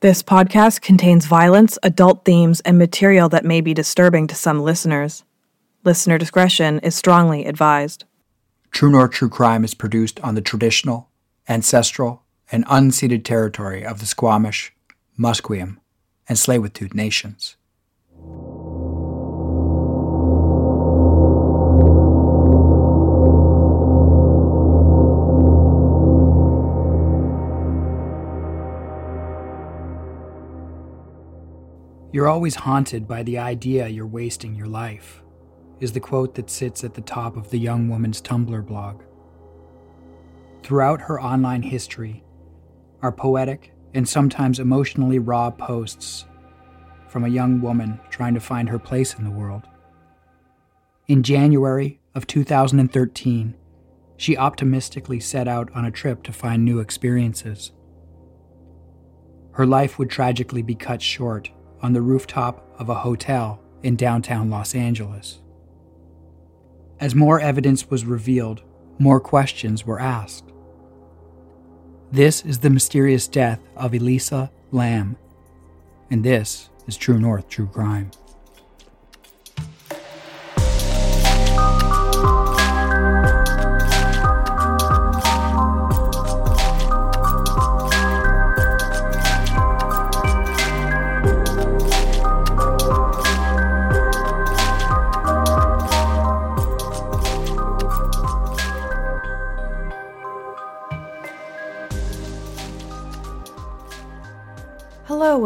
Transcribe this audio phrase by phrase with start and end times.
[0.00, 5.24] This podcast contains violence, adult themes, and material that may be disturbing to some listeners.
[5.82, 8.04] Listener discretion is strongly advised.
[8.70, 11.08] True North True Crime is produced on the traditional,
[11.48, 12.22] ancestral,
[12.52, 14.72] and unceded territory of the Squamish,
[15.18, 15.78] Musqueam,
[16.28, 17.56] and Tsleil-Waututh nations.
[32.18, 35.22] You're always haunted by the idea you're wasting your life,
[35.78, 39.02] is the quote that sits at the top of the young woman's Tumblr blog.
[40.64, 42.24] Throughout her online history
[43.02, 46.24] are poetic and sometimes emotionally raw posts
[47.06, 49.62] from a young woman trying to find her place in the world.
[51.06, 53.54] In January of 2013,
[54.16, 57.70] she optimistically set out on a trip to find new experiences.
[59.52, 64.50] Her life would tragically be cut short on the rooftop of a hotel in downtown
[64.50, 65.40] Los Angeles.
[67.00, 68.62] As more evidence was revealed,
[68.98, 70.52] more questions were asked.
[72.10, 75.16] This is the mysterious death of Elisa Lam,
[76.10, 78.10] and this is True North True Crime.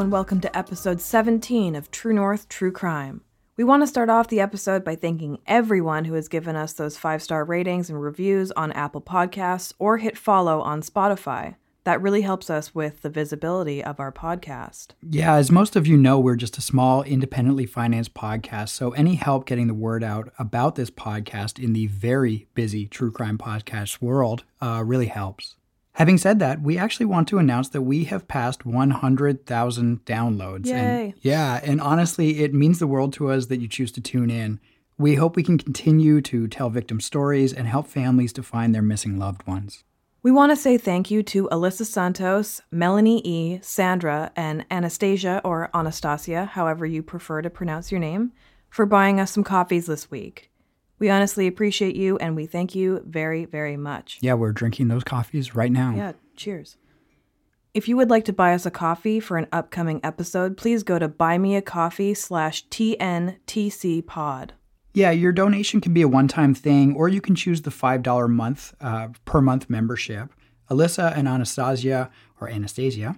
[0.02, 3.20] And welcome to episode 17 of True North True Crime.
[3.56, 6.98] We want to start off the episode by thanking everyone who has given us those
[6.98, 11.54] five star ratings and reviews on Apple Podcasts or hit follow on Spotify.
[11.84, 14.88] That really helps us with the visibility of our podcast.
[15.08, 18.70] Yeah, as most of you know, we're just a small, independently financed podcast.
[18.70, 23.12] So, any help getting the word out about this podcast in the very busy true
[23.12, 25.54] crime podcast world uh, really helps.
[25.96, 30.66] Having said that, we actually want to announce that we have passed 100,000 downloads.
[30.66, 30.74] Yay.
[30.74, 34.30] And yeah, and honestly, it means the world to us that you choose to tune
[34.30, 34.58] in.
[34.96, 38.82] We hope we can continue to tell victim stories and help families to find their
[38.82, 39.84] missing loved ones.
[40.22, 45.68] We want to say thank you to Alyssa Santos, Melanie E., Sandra, and Anastasia or
[45.74, 48.32] Anastasia, however you prefer to pronounce your name,
[48.70, 50.51] for buying us some coffees this week.
[51.02, 54.18] We honestly appreciate you and we thank you very, very much.
[54.20, 55.92] Yeah, we're drinking those coffees right now.
[55.96, 56.76] Yeah, cheers.
[57.74, 61.00] If you would like to buy us a coffee for an upcoming episode, please go
[61.00, 64.52] to buymeacoffee slash TNTC pod.
[64.94, 68.30] Yeah, your donation can be a one time thing, or you can choose the $5
[68.30, 70.28] month uh, per month membership.
[70.70, 73.16] Alyssa and Anastasia, or Anastasia,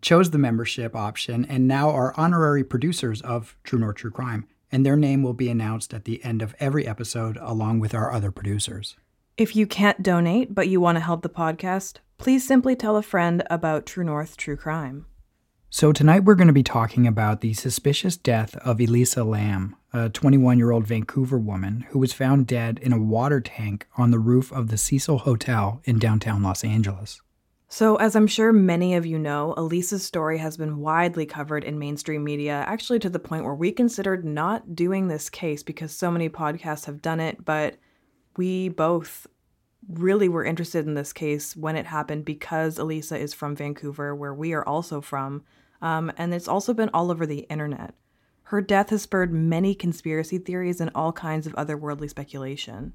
[0.00, 4.84] chose the membership option and now are honorary producers of True North True Crime, and
[4.84, 8.32] their name will be announced at the end of every episode along with our other
[8.32, 8.96] producers.
[9.36, 13.02] If you can't donate but you want to help the podcast, please simply tell a
[13.02, 15.06] friend about True North True Crime.
[15.74, 20.10] So, tonight we're going to be talking about the suspicious death of Elisa Lam, a
[20.10, 24.18] 21 year old Vancouver woman who was found dead in a water tank on the
[24.18, 27.22] roof of the Cecil Hotel in downtown Los Angeles.
[27.72, 31.78] So, as I'm sure many of you know, Elisa's story has been widely covered in
[31.78, 36.10] mainstream media, actually to the point where we considered not doing this case because so
[36.10, 37.78] many podcasts have done it, but
[38.36, 39.26] we both
[39.88, 44.34] really were interested in this case when it happened because Elisa is from Vancouver, where
[44.34, 45.42] we are also from,
[45.80, 47.94] um, and it's also been all over the internet.
[48.42, 52.92] Her death has spurred many conspiracy theories and all kinds of otherworldly speculation.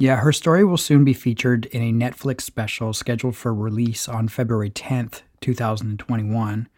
[0.00, 4.28] Yeah, her story will soon be featured in a Netflix special scheduled for release on
[4.28, 6.70] February 10th, 2021.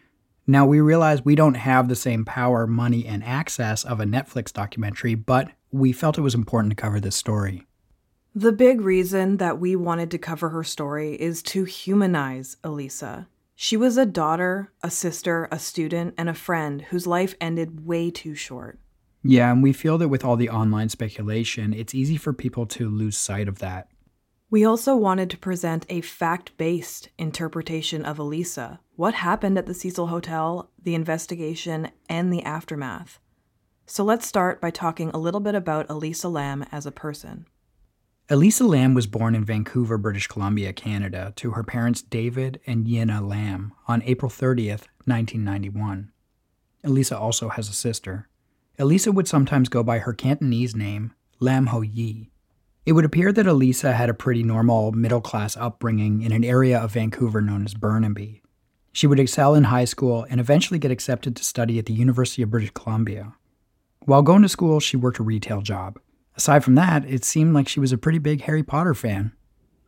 [0.48, 4.52] Now, we realize we don't have the same power, money, and access of a Netflix
[4.52, 7.64] documentary, but we felt it was important to cover this story.
[8.34, 13.28] The big reason that we wanted to cover her story is to humanize Elisa.
[13.54, 18.10] She was a daughter, a sister, a student, and a friend whose life ended way
[18.10, 18.80] too short.
[19.22, 22.88] Yeah, and we feel that with all the online speculation, it's easy for people to
[22.88, 23.88] lose sight of that.
[24.50, 29.74] We also wanted to present a fact based interpretation of Elisa what happened at the
[29.74, 33.19] Cecil Hotel, the investigation, and the aftermath.
[33.86, 37.46] So let's start by talking a little bit about Elisa Lam as a person.
[38.28, 43.26] Elisa Lam was born in Vancouver, British Columbia, Canada, to her parents David and Yina
[43.26, 46.12] Lam on April 30th, 1991.
[46.84, 48.28] Elisa also has a sister.
[48.78, 52.30] Elisa would sometimes go by her Cantonese name, Lam Ho Yi.
[52.86, 56.78] It would appear that Elisa had a pretty normal middle class upbringing in an area
[56.78, 58.42] of Vancouver known as Burnaby.
[58.90, 62.42] She would excel in high school and eventually get accepted to study at the University
[62.42, 63.34] of British Columbia.
[64.00, 65.98] While going to school, she worked a retail job.
[66.36, 69.32] Aside from that, it seemed like she was a pretty big Harry Potter fan.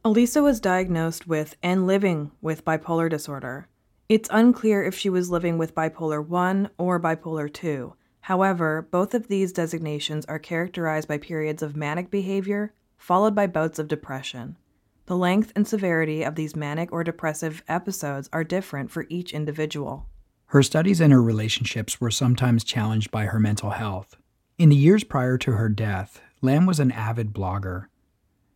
[0.05, 3.67] Elisa was diagnosed with and living with bipolar disorder.
[4.09, 7.95] It's unclear if she was living with bipolar 1 or bipolar 2.
[8.25, 13.79] However, both of these designations are characterized by periods of manic behavior followed by bouts
[13.79, 14.57] of depression.
[15.05, 20.07] The length and severity of these manic or depressive episodes are different for each individual.
[20.47, 24.17] Her studies and her relationships were sometimes challenged by her mental health.
[24.57, 27.89] In the years prior to her death, Lam was an avid blogger.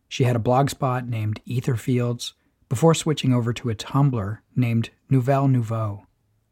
[0.07, 2.33] She had a blogspot named Etherfields
[2.69, 6.07] before switching over to a Tumblr named Nouvelle Nouveau.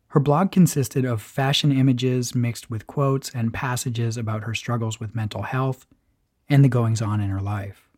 [0.10, 5.16] Her blog consisted of fashion images mixed with quotes and passages about her struggles with
[5.16, 5.86] mental health
[6.50, 7.90] and the goings on in her life.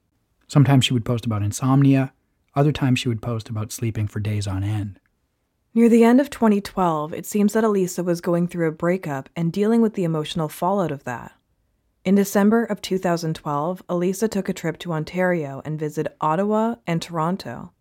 [0.48, 2.12] Sometimes she would post about insomnia,
[2.56, 5.00] other times she would post about sleeping for days on end.
[5.76, 9.54] Near the end of 2012, it seems that Elisa was going through a breakup and
[9.54, 11.34] dealing with the emotional fallout of that.
[12.04, 17.72] In December of 2012, Elisa took a trip to Ontario and visited Ottawa and Toronto.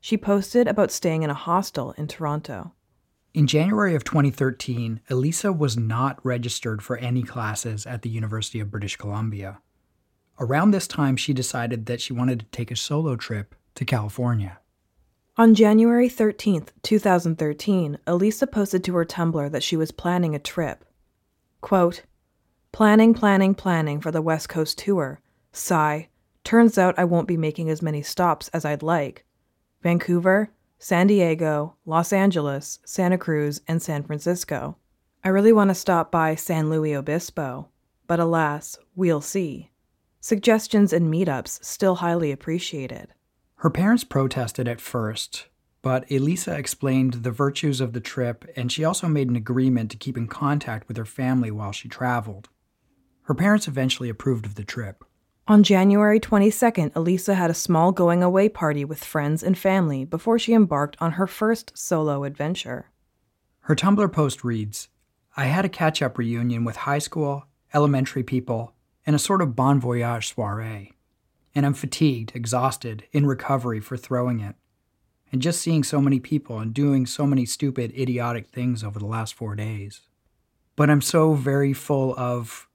[0.00, 2.72] She posted about staying in a hostel in Toronto.
[3.34, 8.70] In January of 2013, Elisa was not registered for any classes at the University of
[8.70, 9.62] British Columbia.
[10.38, 14.58] Around this time, she decided that she wanted to take a solo trip to California.
[15.38, 20.84] On January 13th, 2013, Elisa posted to her Tumblr that she was planning a trip.
[21.62, 22.02] Quote,
[22.70, 25.20] Planning, planning, planning for the West Coast tour.
[25.52, 26.08] Sigh.
[26.44, 29.24] Turns out I won't be making as many stops as I'd like.
[29.82, 30.50] Vancouver,
[30.82, 34.76] San Diego, Los Angeles, Santa Cruz, and San Francisco.
[35.22, 37.68] I really want to stop by San Luis Obispo,
[38.08, 39.70] but alas, we'll see.
[40.20, 43.14] Suggestions and meetups still highly appreciated.
[43.58, 45.46] Her parents protested at first,
[45.82, 49.96] but Elisa explained the virtues of the trip and she also made an agreement to
[49.96, 52.48] keep in contact with her family while she traveled.
[53.26, 55.04] Her parents eventually approved of the trip.
[55.48, 60.38] On January 22nd, Elisa had a small going away party with friends and family before
[60.38, 62.90] she embarked on her first solo adventure.
[63.62, 64.88] Her Tumblr post reads
[65.36, 68.74] I had a catch up reunion with high school, elementary people,
[69.04, 70.92] and a sort of bon voyage soiree.
[71.56, 74.54] And I'm fatigued, exhausted, in recovery for throwing it.
[75.32, 79.06] And just seeing so many people and doing so many stupid, idiotic things over the
[79.06, 80.02] last four days.
[80.76, 82.68] But I'm so very full of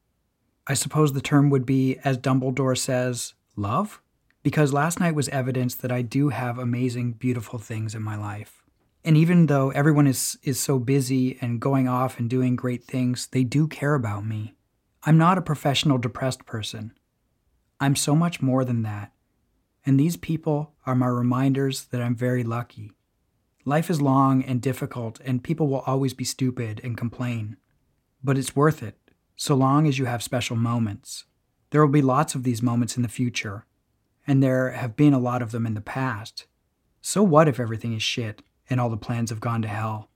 [0.70, 4.02] I suppose the term would be, as Dumbledore says, love?
[4.44, 8.64] Because last night was evidence that I do have amazing, beautiful things in my life.
[9.06, 13.28] And even though everyone is, is so busy and going off and doing great things,
[13.28, 14.56] they do care about me.
[15.04, 16.92] I'm not a professional depressed person.
[17.80, 19.14] I'm so much more than that.
[19.86, 22.92] And these people are my reminders that I'm very lucky.
[23.64, 27.56] Life is long and difficult, and people will always be stupid and complain.
[28.22, 28.98] But it's worth it
[29.38, 31.24] so long as you have special moments.
[31.70, 33.66] There will be lots of these moments in the future,
[34.26, 36.48] and there have been a lot of them in the past.
[37.02, 40.10] So what if everything is shit and all the plans have gone to hell?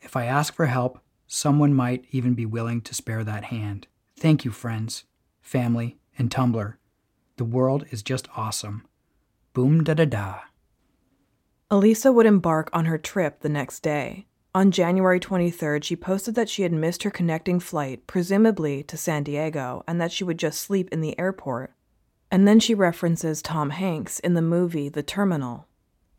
[0.00, 3.88] If I ask for help, someone might even be willing to spare that hand.
[4.16, 5.04] Thank you, friends,
[5.40, 6.74] family, and Tumblr.
[7.36, 8.86] The world is just awesome.
[9.52, 10.40] Boom da da da.
[11.70, 14.26] Elisa would embark on her trip the next day.
[14.54, 19.22] On January 23rd, she posted that she had missed her connecting flight, presumably to San
[19.22, 21.72] Diego, and that she would just sleep in the airport.
[22.30, 25.66] And then she references Tom Hanks in the movie The Terminal.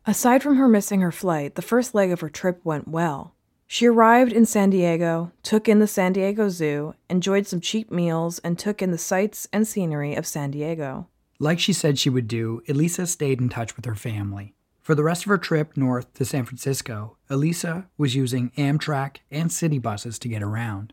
[0.04, 3.34] Aside from her missing her flight, the first leg of her trip went well.
[3.68, 8.40] She arrived in San Diego, took in the San Diego Zoo, enjoyed some cheap meals,
[8.40, 11.06] and took in the sights and scenery of San Diego.
[11.38, 14.54] Like she said she would do, Elisa stayed in touch with her family.
[14.84, 19.50] For the rest of her trip north to San Francisco, Elisa was using Amtrak and
[19.50, 20.92] city buses to get around.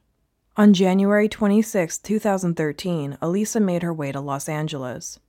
[0.55, 5.19] On January 26, 2013, Elisa made her way to Los Angeles.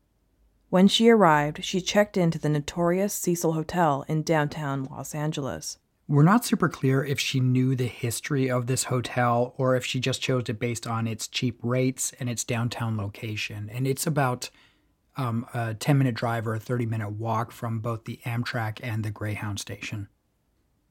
[0.70, 5.78] When she arrived, she checked into the notorious Cecil Hotel in downtown Los Angeles.
[6.06, 9.98] We're not super clear if she knew the history of this hotel or if she
[9.98, 13.68] just chose it based on its cheap rates and its downtown location.
[13.74, 14.50] And it's about
[15.16, 19.04] um, a 10 minute drive or a 30 minute walk from both the Amtrak and
[19.04, 20.08] the Greyhound station.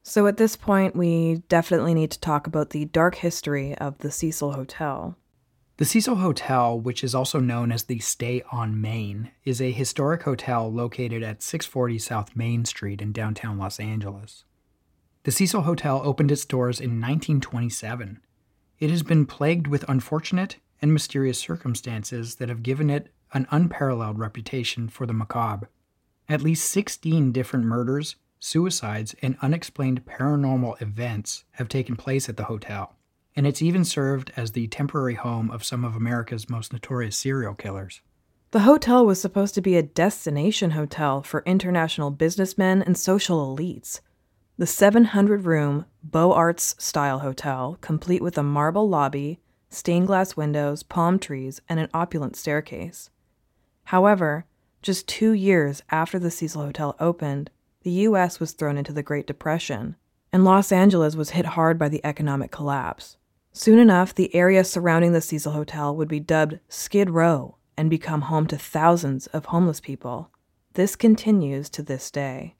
[0.02, 4.10] So at this point, we definitely need to talk about the dark history of the
[4.10, 5.16] Cecil Hotel.
[5.76, 10.22] The Cecil Hotel, which is also known as the Stay on Main, is a historic
[10.22, 14.44] hotel located at 640 South Main Street in downtown Los Angeles.
[15.22, 18.20] The Cecil Hotel opened its doors in 1927.
[18.80, 24.18] It has been plagued with unfortunate and mysterious circumstances that have given it an unparalleled
[24.18, 25.68] reputation for the macabre.
[26.28, 32.44] At least 16 different murders, suicides, and unexplained paranormal events have taken place at the
[32.44, 32.96] hotel,
[33.36, 37.54] and it's even served as the temporary home of some of America's most notorious serial
[37.54, 38.00] killers.
[38.50, 44.00] The hotel was supposed to be a destination hotel for international businessmen and social elites.
[44.58, 50.82] The 700 room Beaux Arts style hotel, complete with a marble lobby, stained glass windows,
[50.82, 53.08] palm trees, and an opulent staircase.
[53.84, 54.46] However,
[54.82, 57.50] just two years after the Cecil Hotel opened,
[57.82, 58.40] the U.S.
[58.40, 59.96] was thrown into the Great Depression,
[60.32, 63.16] and Los Angeles was hit hard by the economic collapse.
[63.52, 68.22] Soon enough, the area surrounding the Cecil Hotel would be dubbed Skid Row and become
[68.22, 70.30] home to thousands of homeless people.
[70.74, 72.56] This continues to this day.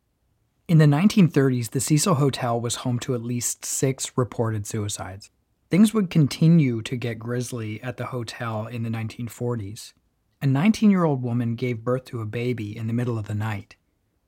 [0.69, 5.31] In the 1930s, the Cecil Hotel was home to at least six reported suicides.
[5.71, 9.95] Things would continue to get grisly at the hotel in the 1940s.
[10.42, 13.34] A 19 year old woman gave birth to a baby in the middle of the
[13.34, 13.76] night.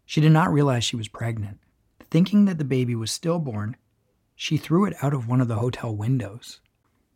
[0.06, 1.58] She did not realize she was pregnant.
[2.08, 3.76] Thinking that the baby was stillborn,
[4.36, 6.60] she threw it out of one of the hotel windows.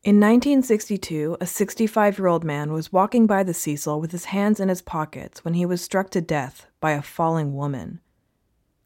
[0.03, 4.59] In 1962, a 65 year old man was walking by the Cecil with his hands
[4.59, 8.01] in his pockets when he was struck to death by a falling woman.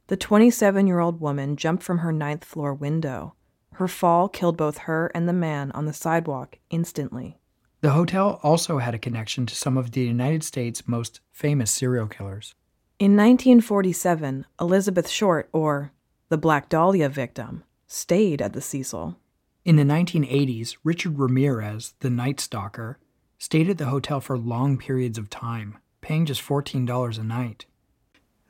[0.08, 3.34] The 27 year old woman jumped from her ninth floor window.
[3.76, 7.38] Her fall killed both her and the man on the sidewalk instantly.
[7.82, 12.06] The hotel also had a connection to some of the United States' most famous serial
[12.06, 12.54] killers.
[13.00, 15.90] In 1947, Elizabeth Short, or
[16.28, 19.16] the Black Dahlia victim, stayed at the Cecil.
[19.64, 23.00] In the 1980s, Richard Ramirez, the Night Stalker,
[23.36, 27.66] stayed at the hotel for long periods of time, paying just $14 a night.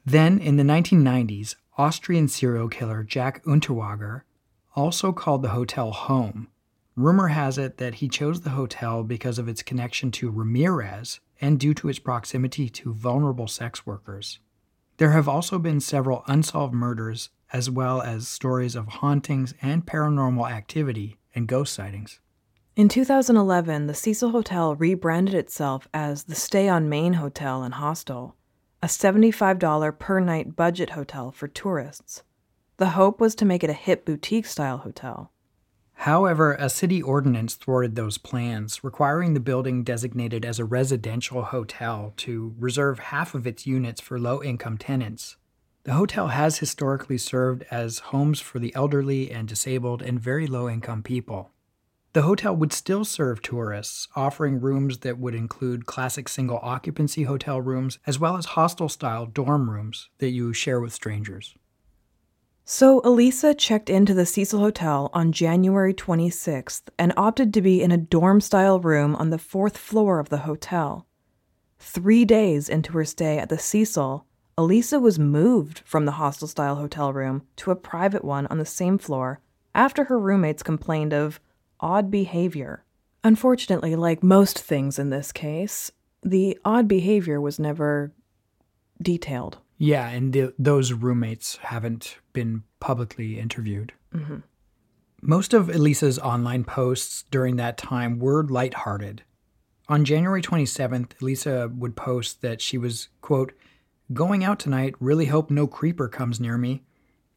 [0.04, 4.24] Then, in the 1990s, Austrian serial killer Jack Unterweger
[4.76, 6.48] also called the hotel home
[6.94, 11.58] Rumor has it that he chose the hotel because of its connection to Ramirez and
[11.58, 14.40] due to its proximity to vulnerable sex workers.
[14.98, 20.50] There have also been several unsolved murders, as well as stories of hauntings and paranormal
[20.50, 22.20] activity and ghost sightings.
[22.76, 28.36] In 2011, the Cecil Hotel rebranded itself as the Stay on Main Hotel and Hostel,
[28.82, 32.22] a $75 per night budget hotel for tourists.
[32.76, 35.32] The hope was to make it a hip boutique style hotel.
[35.94, 42.12] However, a city ordinance thwarted those plans, requiring the building designated as a residential hotel
[42.16, 45.36] to reserve half of its units for low income tenants.
[45.84, 50.68] The hotel has historically served as homes for the elderly and disabled and very low
[50.68, 51.50] income people.
[52.14, 57.60] The hotel would still serve tourists, offering rooms that would include classic single occupancy hotel
[57.60, 61.54] rooms as well as hostel style dorm rooms that you share with strangers.
[62.64, 67.90] So Elisa checked into the Cecil Hotel on January 26th and opted to be in
[67.90, 71.06] a dorm style room on the fourth floor of the hotel.
[71.80, 74.26] Three days into her stay at the Cecil,
[74.56, 78.64] Elisa was moved from the hostel style hotel room to a private one on the
[78.64, 79.40] same floor
[79.74, 81.40] after her roommates complained of
[81.80, 82.84] odd behavior.
[83.24, 85.90] Unfortunately, like most things in this case,
[86.22, 88.12] the odd behavior was never
[89.00, 89.58] detailed.
[89.82, 93.92] Yeah, and the, those roommates haven't been publicly interviewed.
[94.14, 94.36] Mm-hmm.
[95.20, 99.24] Most of Elisa's online posts during that time were lighthearted.
[99.88, 103.54] On January 27th, Elisa would post that she was, quote,
[104.12, 106.84] going out tonight, really hope no creeper comes near me.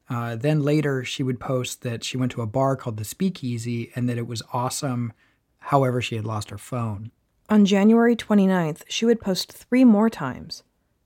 [0.08, 3.92] Uh, then later, she would post that she went to a bar called the Speakeasy
[3.96, 5.14] and that it was awesome.
[5.58, 7.10] However, she had lost her phone.
[7.50, 10.62] On January 29th, she would post three more times.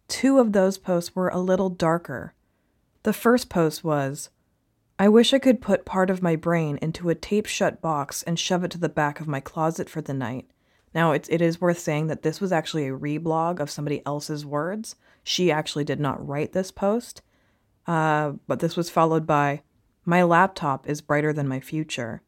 [0.10, 2.34] Two of those posts were a little darker.
[3.04, 4.30] The first post was
[4.98, 8.38] I wish I could put part of my brain into a tape shut box and
[8.38, 10.50] shove it to the back of my closet for the night.
[10.94, 14.46] Now, it's, it is worth saying that this was actually a reblog of somebody else's
[14.46, 14.96] words.
[15.24, 17.22] She actually did not write this post,
[17.88, 19.62] uh, but this was followed by,
[20.04, 22.24] My laptop is brighter than my future.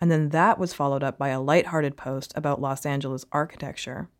[0.00, 4.10] And then that was followed up by a lighthearted post about Los Angeles architecture.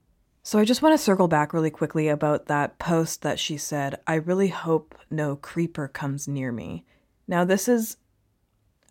[0.49, 4.01] So I just want to circle back really quickly about that post that she said,
[4.07, 6.87] I really hope no creeper comes near me.
[7.27, 7.99] Now, this is,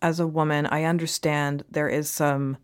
[0.00, 2.58] as a woman, I understand there is some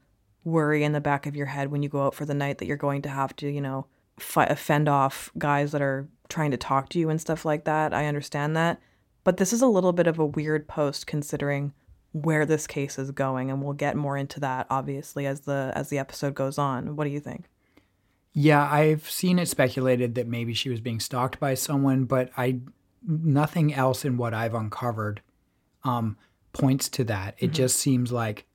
[0.45, 2.67] worry in the back of your head when you go out for the night that
[2.67, 3.87] you're going to have to, you know,
[4.17, 7.93] fend off guys that are trying to talk to you and stuff like that.
[7.93, 8.81] I understand that.
[9.25, 11.73] But this is a little bit of a weird post considering
[12.13, 15.89] where this case is going and we'll get more into that obviously as the as
[15.89, 16.95] the episode goes on.
[16.95, 17.47] What do you think?
[18.35, 22.61] Yeah, I've seen it speculated that maybe she was being stalked by someone, but I
[23.07, 25.21] nothing else in what I've uncovered
[25.85, 26.17] um,
[26.53, 27.37] points to that.
[27.39, 27.55] It mm-hmm.
[27.55, 28.47] just seems like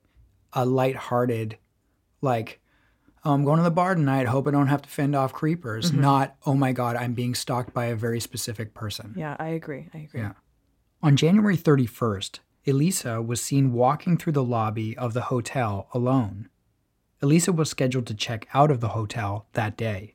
[0.52, 1.56] a light-hearted,
[2.20, 2.60] like,
[3.24, 4.26] oh, I'm going to the bar tonight.
[4.26, 5.90] Hope I don't have to fend off creepers.
[5.90, 6.00] Mm-hmm.
[6.00, 9.14] Not, oh my God, I'm being stalked by a very specific person.
[9.16, 9.88] Yeah, I agree.
[9.94, 10.20] I agree.
[10.20, 10.32] Yeah.
[11.02, 16.49] On January 31st, Elisa was seen walking through the lobby of the hotel alone.
[17.22, 20.14] Elisa was scheduled to check out of the hotel that day.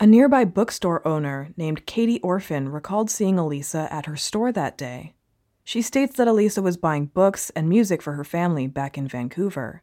[0.00, 5.14] A nearby bookstore owner named Katie Orphan recalled seeing Elisa at her store that day.
[5.64, 9.82] She states that Elisa was buying books and music for her family back in Vancouver.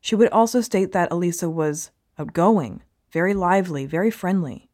[0.00, 4.68] She would also state that Elisa was outgoing, very lively, very friendly.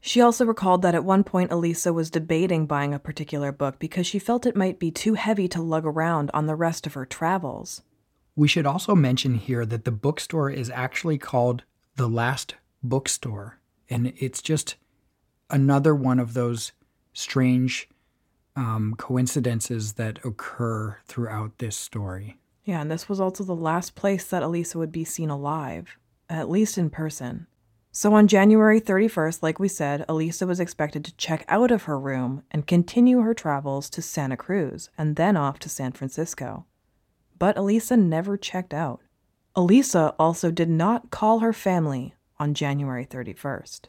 [0.00, 4.06] She also recalled that at one point Elisa was debating buying a particular book because
[4.06, 7.04] she felt it might be too heavy to lug around on the rest of her
[7.04, 7.82] travels.
[8.40, 11.64] We should also mention here that the bookstore is actually called
[11.96, 13.58] The Last Bookstore,
[13.90, 14.76] and it's just
[15.50, 16.72] another one of those
[17.12, 17.86] strange
[18.56, 22.38] um, coincidences that occur throughout this story.
[22.64, 25.98] Yeah, and this was also the last place that Elisa would be seen alive,
[26.30, 27.46] at least in person.
[27.92, 32.00] So on January 31st, like we said, Elisa was expected to check out of her
[32.00, 36.64] room and continue her travels to Santa Cruz and then off to San Francisco
[37.40, 39.00] but Elisa never checked out.
[39.56, 43.86] Elisa also did not call her family on January 31st.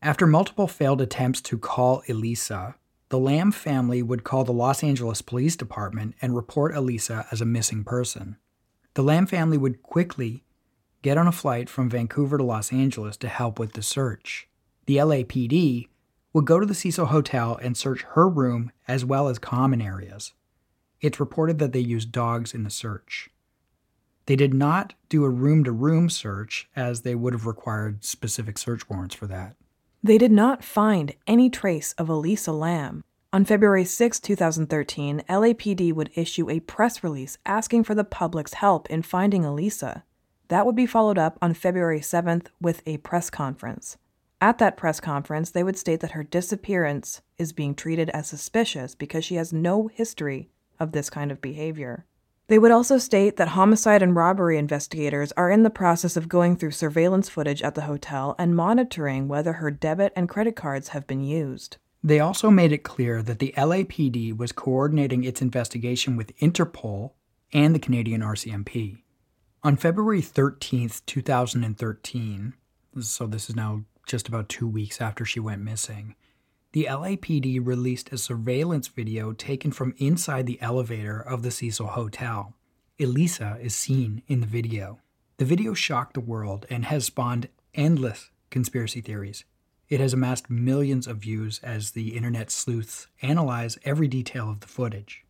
[0.00, 2.76] After multiple failed attempts to call Elisa,
[3.10, 7.46] the Lam family would call the Los Angeles Police Department and report Elisa as a
[7.46, 8.36] missing person.
[8.94, 10.44] The Lam family would quickly
[11.02, 14.48] get on a flight from Vancouver to Los Angeles to help with the search.
[14.86, 15.88] The LAPD
[16.32, 20.32] would go to the Cecil Hotel and search her room as well as common areas.
[21.00, 23.30] It's reported that they used dogs in the search.
[24.26, 28.58] They did not do a room to room search, as they would have required specific
[28.58, 29.56] search warrants for that.
[30.02, 33.04] They did not find any trace of Elisa Lam.
[33.32, 38.88] On February 6, 2013, LAPD would issue a press release asking for the public's help
[38.90, 40.04] in finding Elisa.
[40.48, 43.98] That would be followed up on February 7th with a press conference.
[44.40, 48.94] At that press conference, they would state that her disappearance is being treated as suspicious
[48.94, 52.06] because she has no history of this kind of behavior.
[52.48, 56.56] They would also state that homicide and robbery investigators are in the process of going
[56.56, 61.06] through surveillance footage at the hotel and monitoring whether her debit and credit cards have
[61.06, 61.76] been used.
[62.02, 67.12] They also made it clear that the LAPD was coordinating its investigation with Interpol
[67.52, 69.02] and the Canadian RCMP.
[69.62, 72.54] On February 13th, 2013,
[73.00, 76.14] so this is now just about two weeks after she went missing,
[76.72, 82.54] the LAPD released a surveillance video taken from inside the elevator of the Cecil Hotel.
[83.00, 84.98] Elisa is seen in the video.
[85.38, 89.44] The video shocked the world and has spawned endless conspiracy theories.
[89.88, 94.68] It has amassed millions of views as the internet sleuths analyze every detail of the
[94.68, 95.24] footage.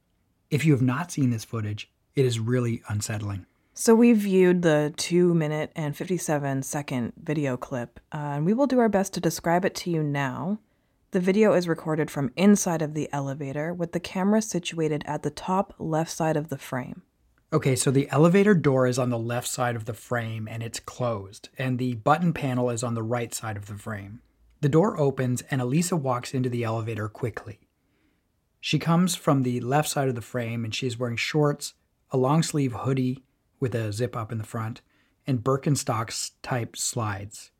[0.51, 3.47] If you have not seen this footage, it is really unsettling.
[3.75, 8.67] So we viewed the 2 minute and 57 second video clip, uh, and we will
[8.67, 10.59] do our best to describe it to you now.
[11.11, 15.31] The video is recorded from inside of the elevator with the camera situated at the
[15.31, 17.01] top left side of the frame.
[17.51, 20.81] Okay, so the elevator door is on the left side of the frame and it's
[20.81, 24.21] closed, and the button panel is on the right side of the frame.
[24.61, 27.61] The door opens and Elisa walks into the elevator quickly.
[28.61, 31.73] She comes from the left side of the frame and she is wearing shorts,
[32.11, 33.25] a long sleeve hoodie
[33.61, 34.83] with a zip up in the front,
[35.27, 37.51] and Birkenstocks type slides.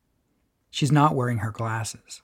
[0.71, 2.21] She's not wearing her glasses.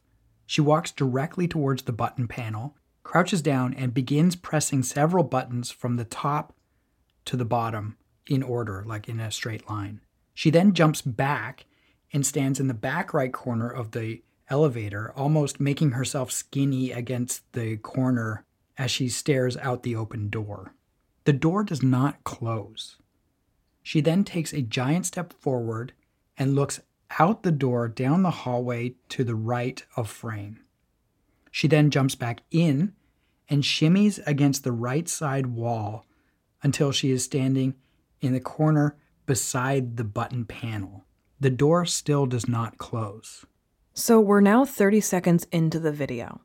[0.46, 5.96] She walks directly towards the button panel, crouches down, and begins pressing several buttons from
[5.96, 6.54] the top
[7.24, 10.00] to the bottom in order, like in a straight line.
[10.34, 11.66] She then jumps back
[12.12, 17.50] and stands in the back right corner of the elevator, almost making herself skinny against
[17.52, 18.44] the corner
[18.76, 20.74] as she stares out the open door.
[21.24, 22.96] The door does not close.
[23.82, 25.92] She then takes a giant step forward
[26.36, 26.80] and looks
[27.18, 30.60] out the door down the hallway to the right of frame.
[31.50, 32.92] She then jumps back in
[33.48, 36.06] and shimmies against the right side wall
[36.62, 37.74] until she is standing
[38.20, 38.96] in the corner
[39.26, 41.04] beside the button panel.
[41.38, 43.44] The door still does not close.
[43.92, 46.40] So we're now 30 seconds into the video.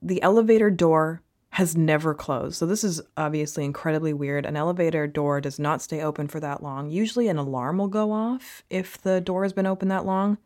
[0.00, 1.22] The elevator door
[1.56, 2.54] has never closed.
[2.56, 4.44] So this is obviously incredibly weird.
[4.44, 6.90] An elevator door does not stay open for that long.
[6.90, 10.36] Usually an alarm will go off if the door has been open that long.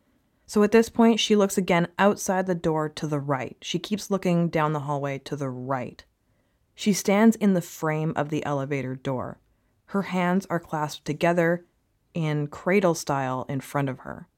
[0.46, 3.56] So at this point, she looks again outside the door to the right.
[3.60, 6.04] She keeps looking down the hallway to the right.
[6.76, 9.40] She stands in the frame of the elevator door.
[9.86, 11.66] Her hands are clasped together
[12.14, 14.28] in cradle style in front of her.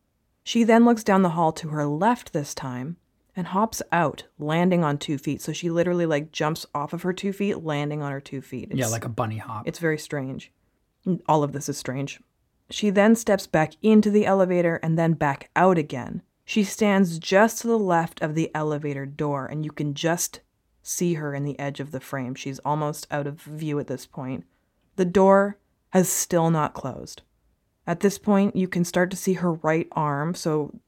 [0.43, 2.97] She then looks down the hall to her left this time
[3.35, 5.41] and hops out, landing on two feet.
[5.41, 8.71] So she literally like jumps off of her two feet, landing on her two feet.
[8.73, 9.67] yeah, like a bunny hop.
[9.67, 10.53] It's very strange.
[11.27, 12.21] All of this is strange.
[12.71, 16.23] She then steps back into the elevator and then back out again.
[16.45, 20.41] She stands just to the left of the elevator door, and you can just
[20.83, 22.35] see her in the edge of the frame.
[22.35, 24.45] She's almost out of view at this point.
[24.97, 25.59] The door
[25.91, 27.23] has still not closed.
[27.87, 30.79] At this point, you can start to see her right arm, so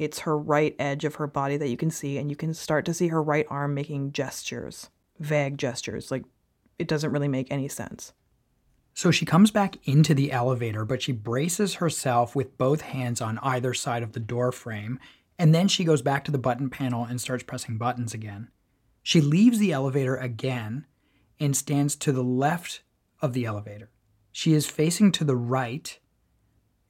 [0.00, 2.86] it's her right edge of her body that you can see, and you can start
[2.86, 6.10] to see her right arm making gestures, vague gestures.
[6.10, 6.24] Like
[6.78, 8.14] it doesn't really make any sense.
[8.94, 13.38] So she comes back into the elevator, but she braces herself with both hands on
[13.42, 14.98] either side of the door frame,
[15.38, 18.48] and then she goes back to the button panel and starts pressing buttons again.
[19.02, 20.86] She leaves the elevator again
[21.38, 22.82] and stands to the left
[23.20, 23.90] of the elevator.
[24.32, 25.98] She is facing to the right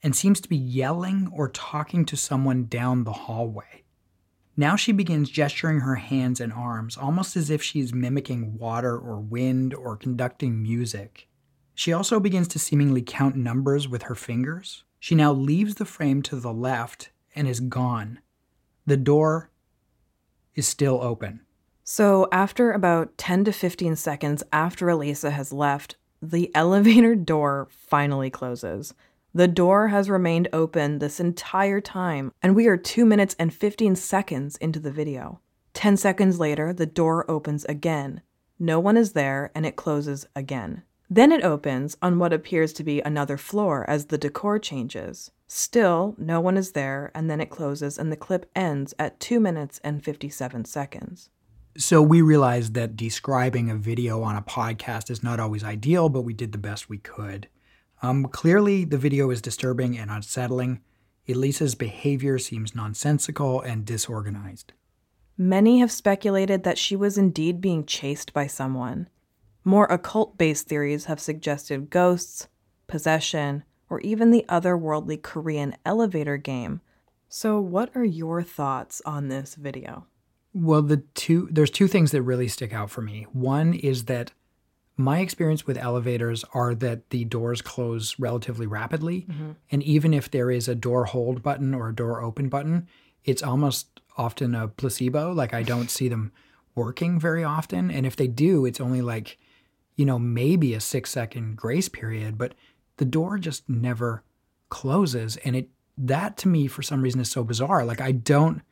[0.02, 3.84] and seems to be yelling or talking to someone down the hallway.
[4.56, 8.96] Now she begins gesturing her hands and arms, almost as if she is mimicking water
[8.96, 11.28] or wind or conducting music.
[11.74, 14.84] She also begins to seemingly count numbers with her fingers.
[14.98, 18.18] She now leaves the frame to the left and is gone.
[18.84, 19.50] The door
[20.54, 21.40] is still open.
[21.84, 28.30] So, after about 10 to 15 seconds after Elisa has left, the elevator door finally
[28.30, 28.94] closes.
[29.33, 33.95] The door has remained open this entire time, and we are 2 minutes and 15
[33.95, 35.40] seconds into the video.
[35.73, 38.23] 10 seconds later, the door opens again.
[38.59, 40.83] No one is there, and it closes again.
[41.09, 45.31] Then it opens on what appears to be another floor as the decor changes.
[45.47, 49.38] Still, no one is there, and then it closes, and the clip ends at 2
[49.38, 51.31] minutes and 57 seconds.
[51.77, 56.23] So we realized that describing a video on a podcast is not always ideal, but
[56.23, 57.47] we did the best we could.
[58.02, 60.80] Um, clearly, the video is disturbing and unsettling.
[61.26, 64.72] Elisa's behavior seems nonsensical and disorganized.
[65.36, 69.08] Many have speculated that she was indeed being chased by someone.
[69.64, 72.48] More occult based theories have suggested ghosts,
[72.86, 76.80] possession, or even the otherworldly Korean elevator game.
[77.28, 80.06] So, what are your thoughts on this video?
[80.52, 83.26] Well, the two there's two things that really stick out for me.
[83.32, 84.32] One is that
[85.00, 89.22] my experience with elevators are that the doors close relatively rapidly.
[89.22, 89.50] Mm-hmm.
[89.70, 92.86] And even if there is a door hold button or a door open button,
[93.24, 95.32] it's almost often a placebo.
[95.32, 96.32] Like I don't see them
[96.74, 97.90] working very often.
[97.90, 99.38] And if they do, it's only like,
[99.96, 102.54] you know, maybe a six second grace period, but
[102.98, 104.22] the door just never
[104.68, 105.36] closes.
[105.38, 107.84] And it, that to me, for some reason, is so bizarre.
[107.84, 108.62] Like I don't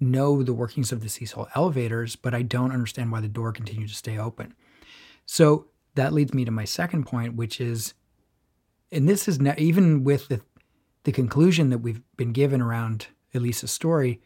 [0.00, 3.92] know the workings of the Cecil elevators, but I don't understand why the door continues
[3.92, 4.54] to stay open.
[5.26, 7.94] So that leads me to my second point, which is,
[8.90, 10.40] and this is not, even with the,
[11.04, 14.20] the conclusion that we've been given around Elisa's story,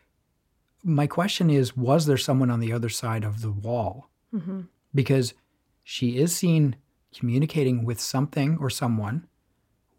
[0.82, 4.08] my question is was there someone on the other side of the wall?
[4.34, 4.62] Mm-hmm.
[4.94, 5.34] Because
[5.82, 6.76] she is seen
[7.14, 9.26] communicating with something or someone.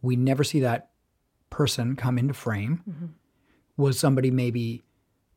[0.01, 0.89] We never see that
[1.49, 2.83] person come into frame.
[2.89, 3.05] Mm-hmm.
[3.77, 4.83] Was somebody maybe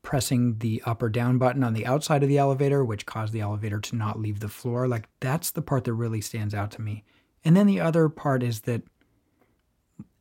[0.02, 3.40] pressing the up or down button on the outside of the elevator, which caused the
[3.40, 4.88] elevator to not leave the floor.
[4.88, 7.04] Like that's the part that really stands out to me.
[7.44, 8.82] And then the other part is that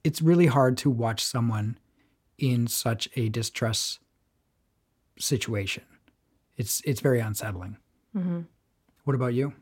[0.03, 1.77] it's really hard to watch someone
[2.37, 3.99] in such a distress
[5.17, 5.83] situation.
[6.57, 7.77] It's it's very unsettling.
[8.15, 8.41] Mm-hmm.
[9.03, 9.53] What about you?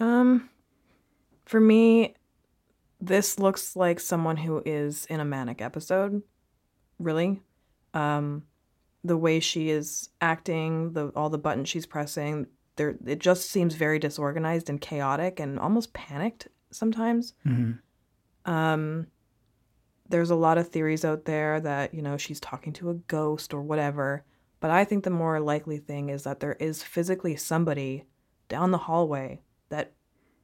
[0.00, 0.48] Um,
[1.44, 2.14] for me,
[3.00, 6.22] this looks like someone who is in a manic episode.
[6.98, 7.40] Really,
[7.94, 8.42] um,
[9.04, 13.74] the way she is acting, the all the buttons she's pressing, there it just seems
[13.74, 17.34] very disorganized and chaotic and almost panicked sometimes.
[17.46, 18.50] Mm-hmm.
[18.50, 19.06] Um,
[20.08, 23.52] there's a lot of theories out there that you know she's talking to a ghost
[23.52, 24.24] or whatever,
[24.60, 28.04] but I think the more likely thing is that there is physically somebody
[28.48, 29.92] down the hallway that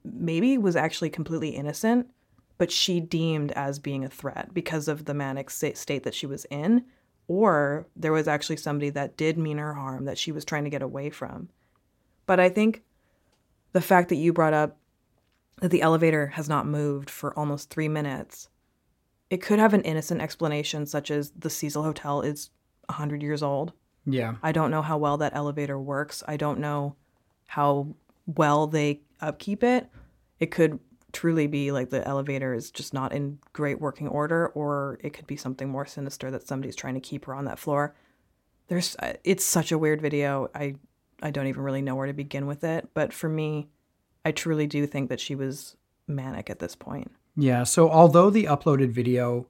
[0.03, 2.07] maybe was actually completely innocent,
[2.57, 6.45] but she deemed as being a threat because of the manic state that she was
[6.51, 6.85] in
[7.27, 10.69] or there was actually somebody that did mean her harm that she was trying to
[10.69, 11.49] get away from.
[12.25, 12.83] But I think
[13.71, 14.77] the fact that you brought up
[15.61, 18.49] that the elevator has not moved for almost three minutes,
[19.29, 22.49] it could have an innocent explanation, such as the Cecil Hotel is
[22.87, 23.73] 100 years old.
[24.05, 24.35] Yeah.
[24.43, 26.23] I don't know how well that elevator works.
[26.27, 26.95] I don't know
[27.47, 29.89] how well they upkeep it.
[30.39, 30.79] It could
[31.15, 35.25] truly be like the elevator is just not in great working order, or it could
[35.25, 37.95] be something more sinister that somebody's trying to keep her on that floor.
[38.67, 40.49] There's, uh, it's such a weird video.
[40.53, 40.75] I,
[41.23, 42.89] I don't even really know where to begin with it.
[42.93, 43.69] But for me,
[44.25, 47.11] I truly do think that she was manic at this point.
[47.37, 47.63] Yeah.
[47.63, 49.47] So although the uploaded video,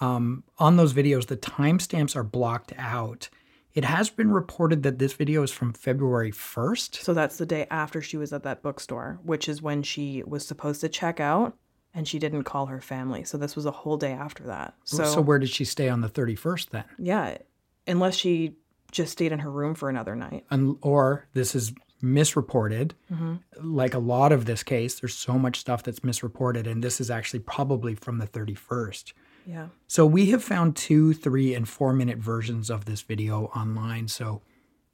[0.00, 3.28] um, on those videos, the timestamps are blocked out.
[3.74, 6.96] It has been reported that this video is from February 1st.
[6.96, 10.44] So that's the day after she was at that bookstore, which is when she was
[10.46, 11.56] supposed to check out
[11.94, 13.24] and she didn't call her family.
[13.24, 14.74] So this was a whole day after that.
[14.84, 16.84] So, So, where did she stay on the 31st then?
[16.98, 17.38] yeah,
[17.86, 18.54] unless she
[18.92, 20.44] just stayed in her room for another night.
[20.50, 22.94] Un- or this is misreported.
[23.12, 23.34] Mm-hmm.
[23.60, 27.10] Like a lot of this case, there's so much stuff that's misreported, and this is
[27.10, 29.12] actually probably from the 31st.
[29.46, 29.68] Yeah.
[29.86, 34.08] So we have found two, three, and four minute versions of this video online.
[34.08, 34.42] So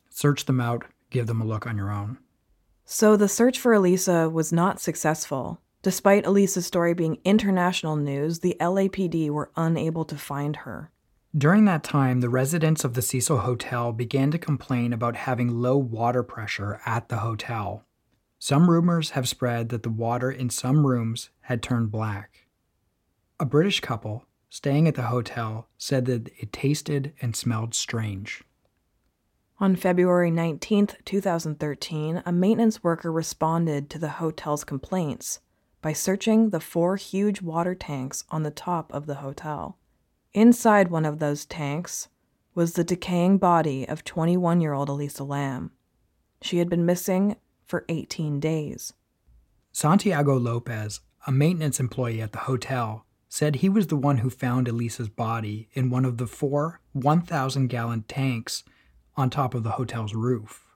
[0.08, 2.18] search them out, give them a look on your own.
[2.84, 5.60] So the search for Elisa was not successful.
[5.82, 10.90] Despite Elisa's story being international news, the LAPD were unable to find her.
[11.36, 15.76] During that time, the residents of the Cecil Hotel began to complain about having low
[15.76, 17.84] water pressure at the hotel.
[18.38, 22.46] Some rumors have spread that the water in some rooms had turned black.
[23.38, 24.24] A British couple
[24.56, 28.42] staying at the hotel said that it tasted and smelled strange.
[29.60, 35.40] On February 19th, 2013, a maintenance worker responded to the hotel's complaints
[35.82, 39.76] by searching the four huge water tanks on the top of the hotel.
[40.32, 42.08] Inside one of those tanks
[42.54, 45.70] was the decaying body of 21 year old Elisa Lam.
[46.40, 48.94] She had been missing for 18 days.
[49.72, 53.05] Santiago Lopez, a maintenance employee at the hotel,
[53.36, 57.66] said he was the one who found Elisa's body in one of the four 1,000
[57.66, 58.64] gallon tanks
[59.14, 60.74] on top of the hotel's roof.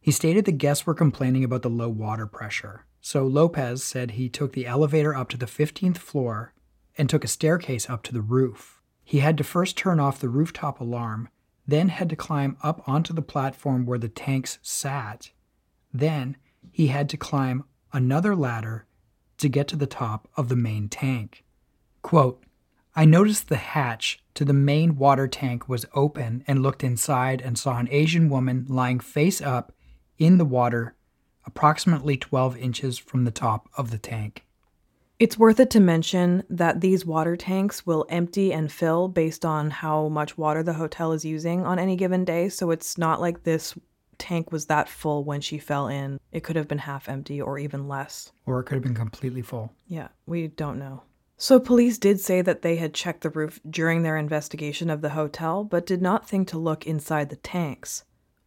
[0.00, 4.30] He stated the guests were complaining about the low water pressure, so Lopez said he
[4.30, 6.54] took the elevator up to the 15th floor
[6.96, 8.80] and took a staircase up to the roof.
[9.04, 11.28] He had to first turn off the rooftop alarm,
[11.66, 15.32] then had to climb up onto the platform where the tanks sat.
[15.92, 16.38] Then
[16.70, 18.86] he had to climb another ladder
[19.36, 21.44] to get to the top of the main tank.
[22.02, 22.42] Quote,
[22.94, 27.58] I noticed the hatch to the main water tank was open and looked inside and
[27.58, 29.72] saw an Asian woman lying face up
[30.18, 30.96] in the water,
[31.46, 34.44] approximately 12 inches from the top of the tank.
[35.18, 39.70] It's worth it to mention that these water tanks will empty and fill based on
[39.70, 42.48] how much water the hotel is using on any given day.
[42.48, 43.74] So it's not like this
[44.18, 46.20] tank was that full when she fell in.
[46.30, 48.30] It could have been half empty or even less.
[48.46, 49.72] Or it could have been completely full.
[49.88, 51.02] Yeah, we don't know.
[51.40, 55.10] So police did say that they had checked the roof during their investigation of the
[55.10, 58.04] hotel, but did not think to look inside the tanks.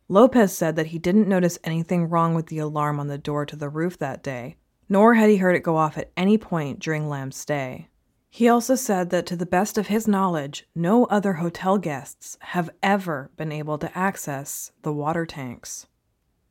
[0.10, 3.56] Lopez said that he didn't notice anything wrong with the alarm on the door to
[3.56, 4.58] the roof that day,
[4.89, 7.88] nor had he heard it go off at any point during Lam's stay.
[8.30, 12.69] He also said that to the best of his knowledge, no other hotel guests have
[12.84, 15.88] ever been able to access the water tanks.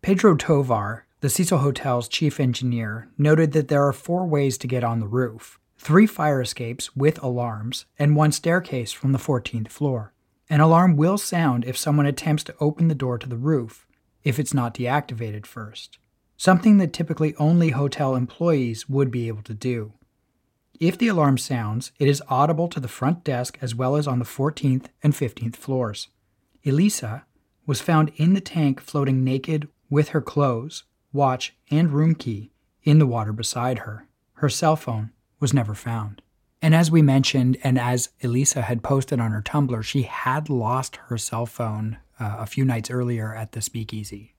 [0.00, 4.82] Pedro Tovar, the Cecil Hotel's chief engineer, noted that there are four ways to get
[4.82, 10.12] on the roof three fire escapes with alarms, and one staircase from the 14th floor.
[10.50, 13.86] An alarm will sound if someone attempts to open the door to the roof,
[14.22, 15.98] if it's not deactivated first,
[16.36, 19.94] something that typically only hotel employees would be able to do.
[20.78, 24.18] If the alarm sounds, it is audible to the front desk as well as on
[24.18, 26.08] the 14th and 15th floors.
[26.66, 27.24] Elisa
[27.64, 32.50] was found in the tank floating naked with her clothes, watch, and room key
[32.82, 34.06] in the water beside her.
[34.34, 36.22] Her cell phone was never found.
[36.62, 40.96] And as we mentioned, and as Elisa had posted on her Tumblr, she had lost
[41.06, 44.34] her cell phone uh, a few nights earlier at the speakeasy.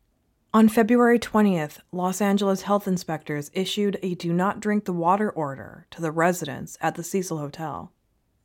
[0.53, 5.87] On February 20th, Los Angeles health inspectors issued a do not drink the water order
[5.91, 7.91] to the residents at the Cecil Hotel.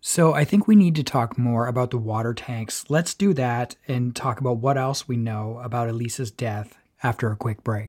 [0.00, 2.84] So I think we need to talk more about the water tanks.
[2.88, 7.36] Let's do that and talk about what else we know about Elisa's death after a
[7.36, 7.88] quick break.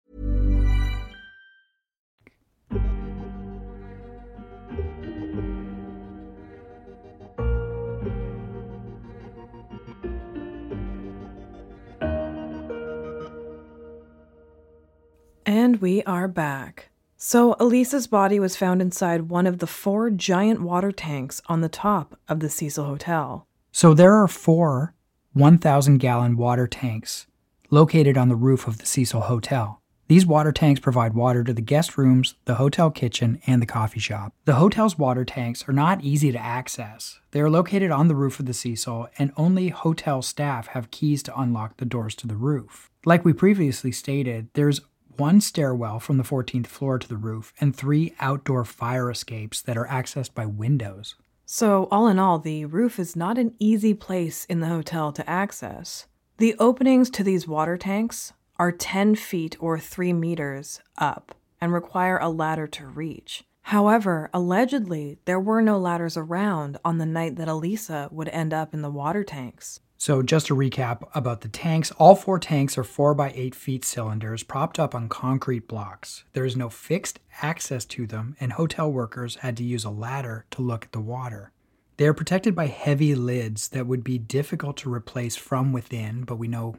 [15.45, 16.89] And we are back.
[17.17, 21.69] So, Elisa's body was found inside one of the four giant water tanks on the
[21.69, 23.47] top of the Cecil Hotel.
[23.71, 24.93] So there are four
[25.33, 27.25] 1,000 gallon water tanks
[27.69, 29.81] located on the roof of the Cecil Hotel.
[30.07, 34.01] These water tanks provide water to the guest rooms, the hotel kitchen, and the coffee
[34.01, 34.33] shop.
[34.43, 37.21] The hotel's water tanks are not easy to access.
[37.31, 41.23] They are located on the roof of the Cecil, and only hotel staff have keys
[41.23, 42.89] to unlock the doors to the roof.
[43.05, 44.81] Like we previously stated, there's
[45.17, 49.77] one stairwell from the 14th floor to the roof and three outdoor fire escapes that
[49.77, 51.15] are accessed by windows.
[51.45, 55.29] So, all in all, the roof is not an easy place in the hotel to
[55.29, 56.07] access.
[56.37, 62.17] The openings to these water tanks are 10 feet or 3 meters up and require
[62.17, 63.43] a ladder to reach.
[63.63, 68.73] However, allegedly, there were no ladders around on the night that Elisa would end up
[68.73, 69.79] in the water tanks.
[70.01, 73.85] So, just to recap about the tanks, all four tanks are 4 by 8 feet
[73.85, 76.23] cylinders propped up on concrete blocks.
[76.33, 80.47] There is no fixed access to them, and hotel workers had to use a ladder
[80.49, 81.51] to look at the water.
[81.97, 86.37] They are protected by heavy lids that would be difficult to replace from within, but
[86.37, 86.77] we know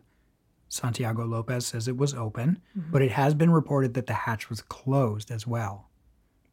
[0.68, 2.90] Santiago Lopez says it was open, mm-hmm.
[2.90, 5.88] but it has been reported that the hatch was closed as well.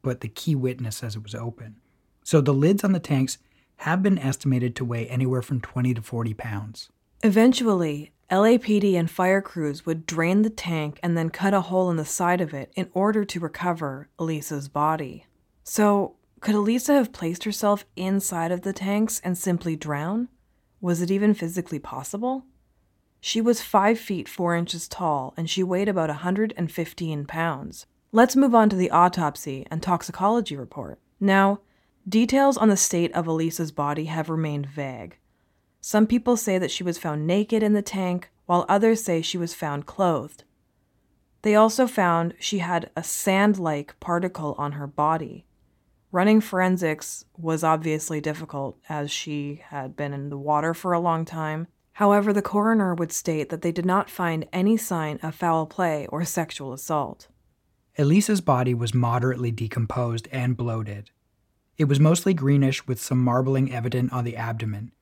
[0.02, 1.80] But the key witness says it was open.
[2.22, 3.38] So the lids on the tanks
[3.80, 6.90] have been estimated to weigh anywhere from 20 to 40 pounds.
[7.22, 11.96] Eventually, LAPD and fire crews would drain the tank and then cut a hole in
[11.96, 15.24] the side of it in order to recover Elisa's body.
[15.64, 20.28] So, could Elisa have placed herself inside of the tanks and simply drown?
[20.82, 22.44] Was it even physically possible?
[23.18, 27.86] She was 5 feet 4 inches tall and she weighed about 115 pounds.
[28.12, 30.98] Let's move on to the autopsy and toxicology report.
[31.18, 31.60] Now,
[32.08, 35.18] details on the state of Elisa's body have remained vague.
[35.80, 39.38] Some people say that she was found naked in the tank, while others say she
[39.38, 40.44] was found clothed.
[41.42, 45.46] They also found she had a sand like particle on her body.
[46.12, 51.24] Running forensics was obviously difficult as she had been in the water for a long
[51.24, 51.68] time.
[51.94, 56.06] However, the coroner would state that they did not find any sign of foul play
[56.08, 57.28] or sexual assault.
[57.96, 61.10] Elisa's body was moderately decomposed and bloated.
[61.80, 64.92] It was mostly greenish with some marbling evident on the abdomen,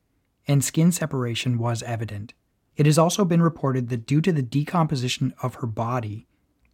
[0.47, 2.33] and skin separation was evident.
[2.77, 6.25] It has also been reported that due to the decomposition of her body,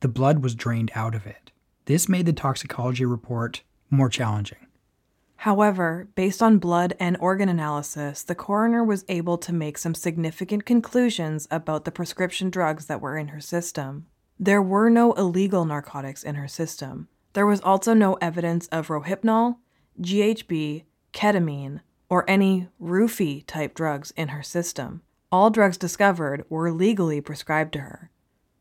[0.01, 1.49] the blood was drained out of it.
[1.85, 4.67] This made the toxicology report more challenging.
[5.37, 10.65] However, based on blood and organ analysis, the coroner was able to make some significant
[10.65, 14.05] conclusions about the prescription drugs that were in her system.
[14.39, 17.07] There were no illegal narcotics in her system.
[17.33, 19.55] There was also no evidence of rohypnol,
[20.01, 25.01] GHB, ketamine, or any roofie type drugs in her system.
[25.31, 28.11] All drugs discovered were legally prescribed to her.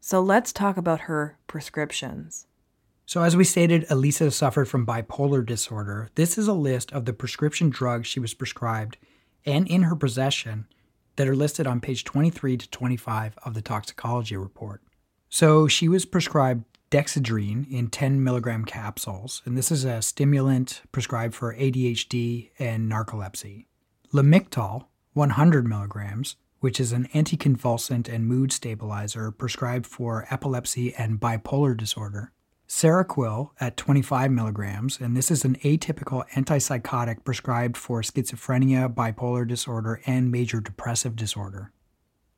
[0.00, 2.46] So let's talk about her prescriptions.
[3.06, 6.10] So, as we stated, Elisa suffered from bipolar disorder.
[6.14, 8.96] This is a list of the prescription drugs she was prescribed
[9.44, 10.66] and in her possession
[11.16, 14.82] that are listed on page 23 to 25 of the toxicology report.
[15.28, 16.64] So, she was prescribed
[16.94, 23.64] dexedrine in 10 milligram capsules, and this is a stimulant prescribed for ADHD and narcolepsy.
[24.12, 31.77] Lamictal, 100 milligrams, which is an anticonvulsant and mood stabilizer prescribed for epilepsy and bipolar
[31.77, 32.31] disorder.
[32.68, 40.00] Seroquel at 25 milligrams, and this is an atypical antipsychotic prescribed for schizophrenia, bipolar disorder,
[40.06, 41.73] and major depressive disorder.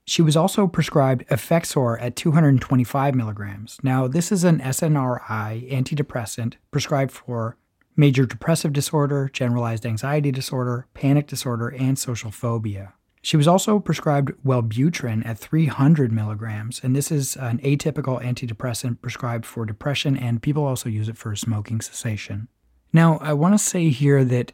[0.07, 3.79] She was also prescribed Effexor at 225 milligrams.
[3.83, 7.57] Now, this is an SNRI antidepressant prescribed for
[7.97, 12.93] major depressive disorder, generalized anxiety disorder, panic disorder, and social phobia.
[13.21, 19.45] She was also prescribed Wellbutrin at 300 milligrams, and this is an atypical antidepressant prescribed
[19.45, 22.47] for depression, and people also use it for smoking cessation.
[22.93, 24.53] Now, I want to say here that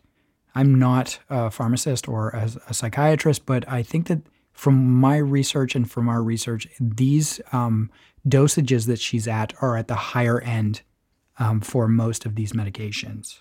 [0.55, 4.23] I'm not a pharmacist or a, a psychiatrist, but I think that
[4.53, 7.91] from my research and from our research, these um,
[8.29, 10.83] dosages that she's at are at the higher end
[11.39, 13.41] um, for most of these medications.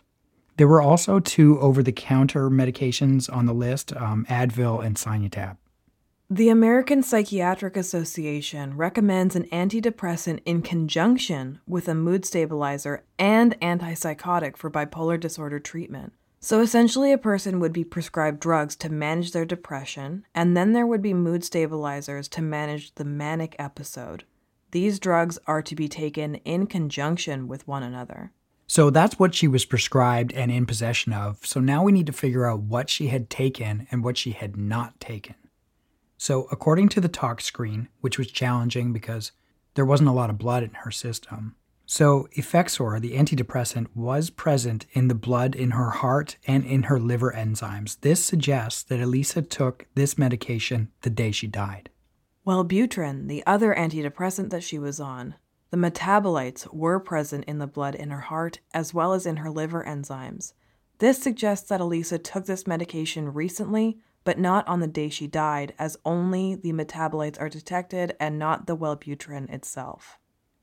[0.57, 5.57] There were also two over the counter medications on the list um, Advil and Sinutab.
[6.29, 14.55] The American Psychiatric Association recommends an antidepressant in conjunction with a mood stabilizer and antipsychotic
[14.55, 16.13] for bipolar disorder treatment.
[16.43, 20.87] So essentially, a person would be prescribed drugs to manage their depression, and then there
[20.87, 24.23] would be mood stabilizers to manage the manic episode.
[24.71, 28.31] These drugs are to be taken in conjunction with one another.
[28.65, 31.45] So that's what she was prescribed and in possession of.
[31.45, 34.57] So now we need to figure out what she had taken and what she had
[34.57, 35.35] not taken.
[36.17, 39.31] So, according to the tox screen, which was challenging because
[39.75, 41.55] there wasn't a lot of blood in her system,
[41.91, 46.97] so Effexor, the antidepressant, was present in the blood in her heart and in her
[46.97, 47.99] liver enzymes.
[47.99, 51.89] This suggests that Elisa took this medication the day she died.
[52.47, 55.35] Wellbutrin, the other antidepressant that she was on,
[55.69, 59.51] the metabolites were present in the blood in her heart as well as in her
[59.51, 60.53] liver enzymes.
[60.99, 65.73] This suggests that Elisa took this medication recently but not on the day she died,
[65.77, 70.19] as only the metabolites are detected and not the Wellbutrin itself.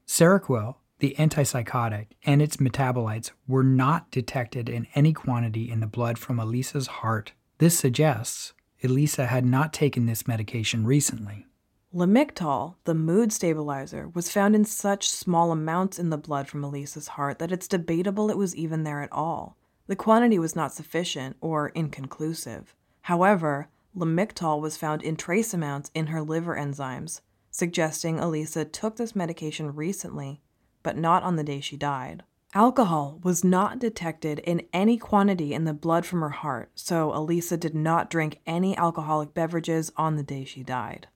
[0.07, 6.18] Seroquel, the antipsychotic, and its metabolites were not detected in any quantity in the blood
[6.18, 7.32] from Elisa's heart.
[7.59, 11.46] This suggests Elisa had not taken this medication recently.
[11.94, 17.09] Lamictal, the mood stabilizer, was found in such small amounts in the blood from Elisa's
[17.09, 19.57] heart that it's debatable it was even there at all.
[19.86, 22.74] The quantity was not sufficient or inconclusive.
[23.03, 29.16] However, Lamictal was found in trace amounts in her liver enzymes, suggesting Elisa took this
[29.16, 30.42] medication recently,
[30.83, 32.22] but not on the day she died.
[32.55, 37.57] Alcohol was not detected in any quantity in the blood from her heart, so Elisa
[37.57, 41.09] did not drink any alcoholic beverages on the day she died.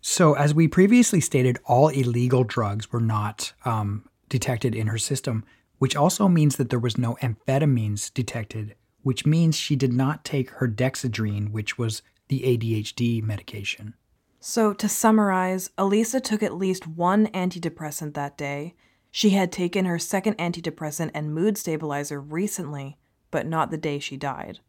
[0.00, 5.44] So, as we previously stated, all illegal drugs were not um, detected in her system,
[5.78, 10.50] which also means that there was no amphetamines detected which means she did not take
[10.50, 13.94] her dexedrine, which was the ADHD medication.
[14.40, 18.74] So, to summarize, Elisa took at least one antidepressant that day.
[19.10, 22.98] She had taken her second antidepressant and mood stabilizer recently,
[23.30, 24.60] but not the day she died.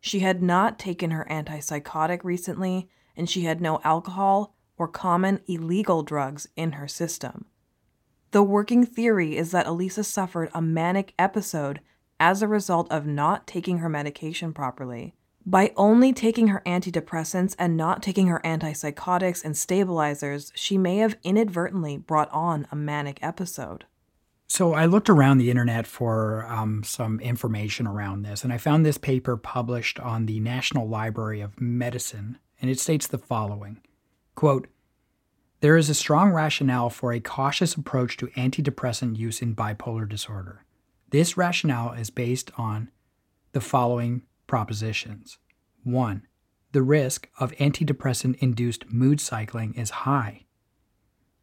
[0.00, 6.02] She had not taken her antipsychotic recently, and she had no alcohol or common illegal
[6.02, 7.46] drugs in her system.
[8.30, 11.80] The working theory is that Elisa suffered a manic episode
[12.18, 15.14] as a result of not taking her medication properly.
[15.46, 21.16] By only taking her antidepressants and not taking her antipsychotics and stabilizers, she may have
[21.22, 23.86] inadvertently brought on a manic episode.
[24.46, 28.84] So I looked around the internet for um, some information around this, and I found
[28.84, 33.80] this paper published on the National Library of Medicine, and it states the following
[34.34, 34.66] quote,
[35.60, 40.64] There is a strong rationale for a cautious approach to antidepressant use in bipolar disorder.
[41.10, 42.90] This rationale is based on
[43.52, 45.38] the following propositions.
[45.84, 46.26] 1.
[46.72, 50.46] The risk of antidepressant induced mood cycling is high.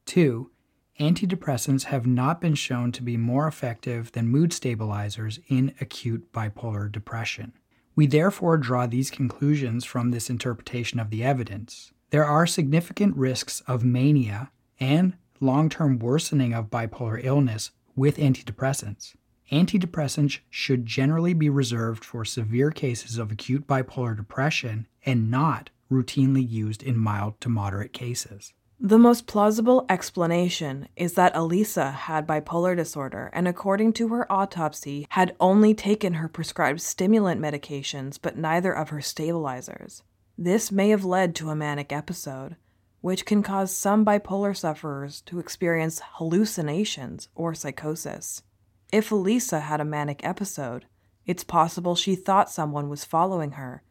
[0.07, 0.51] 2.
[0.99, 6.91] Antidepressants have not been shown to be more effective than mood stabilizers in acute bipolar
[6.91, 7.53] depression.
[7.95, 11.93] We therefore draw these conclusions from this interpretation of the evidence.
[12.09, 14.51] There are significant risks of mania
[14.81, 19.15] and long term worsening of bipolar illness with antidepressants.
[19.51, 26.47] Antidepressants should generally be reserved for severe cases of acute bipolar depression and not routinely
[26.47, 28.53] used in mild to moderate cases.
[28.79, 35.07] The most plausible explanation is that Elisa had bipolar disorder and, according to her autopsy,
[35.09, 40.03] had only taken her prescribed stimulant medications but neither of her stabilizers.
[40.37, 42.55] This may have led to a manic episode,
[43.01, 48.43] which can cause some bipolar sufferers to experience hallucinations or psychosis.
[48.91, 50.85] If Elisa had a manic episode,
[51.25, 53.83] it's possible she thought someone was following her,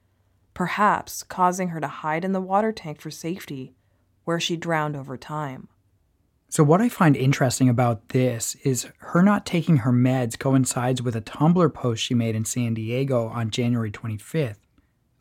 [0.54, 3.74] perhaps causing her to hide in the water tank for safety,
[4.24, 5.68] where she drowned over time.
[6.48, 11.14] So, what I find interesting about this is her not taking her meds coincides with
[11.14, 14.60] a Tumblr post she made in San Diego on January 25th,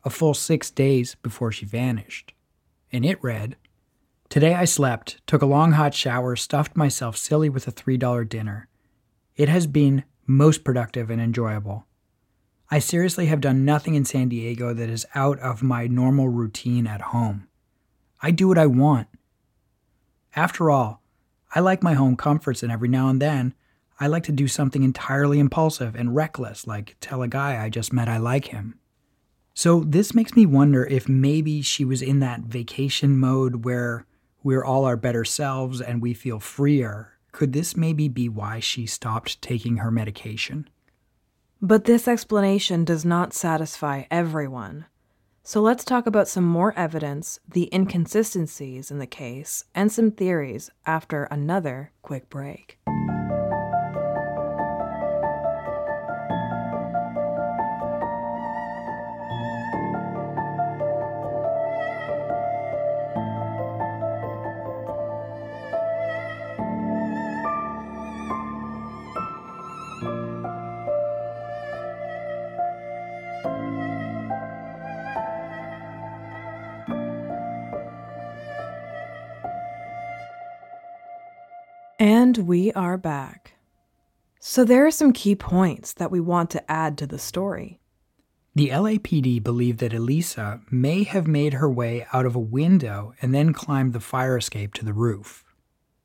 [0.04, 2.32] a full six days before she vanished.
[2.90, 3.56] And it read
[4.30, 8.68] Today I slept, took a long hot shower, stuffed myself silly with a $3 dinner.
[9.36, 11.86] It has been most productive and enjoyable.
[12.70, 16.86] I seriously have done nothing in San Diego that is out of my normal routine
[16.86, 17.46] at home.
[18.20, 19.08] I do what I want.
[20.34, 21.02] After all,
[21.54, 23.54] I like my home comforts, and every now and then,
[24.00, 27.92] I like to do something entirely impulsive and reckless, like tell a guy I just
[27.92, 28.78] met I like him.
[29.54, 34.06] So this makes me wonder if maybe she was in that vacation mode where
[34.42, 37.15] we're all our better selves and we feel freer.
[37.36, 40.70] Could this maybe be why she stopped taking her medication?
[41.60, 44.86] But this explanation does not satisfy everyone.
[45.42, 50.70] So let's talk about some more evidence, the inconsistencies in the case, and some theories
[50.86, 52.78] after another quick break.
[82.76, 83.54] Are back.
[84.38, 87.80] So, there are some key points that we want to add to the story.
[88.54, 93.34] The LAPD believe that Elisa may have made her way out of a window and
[93.34, 95.44] then climbed the fire escape to the roof.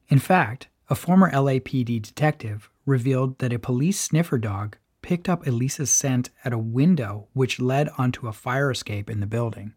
[0.10, 5.90] In fact, a former LAPD detective revealed that a police sniffer dog picked up Elisa's
[5.90, 9.74] scent at a window which led onto a fire escape in the building.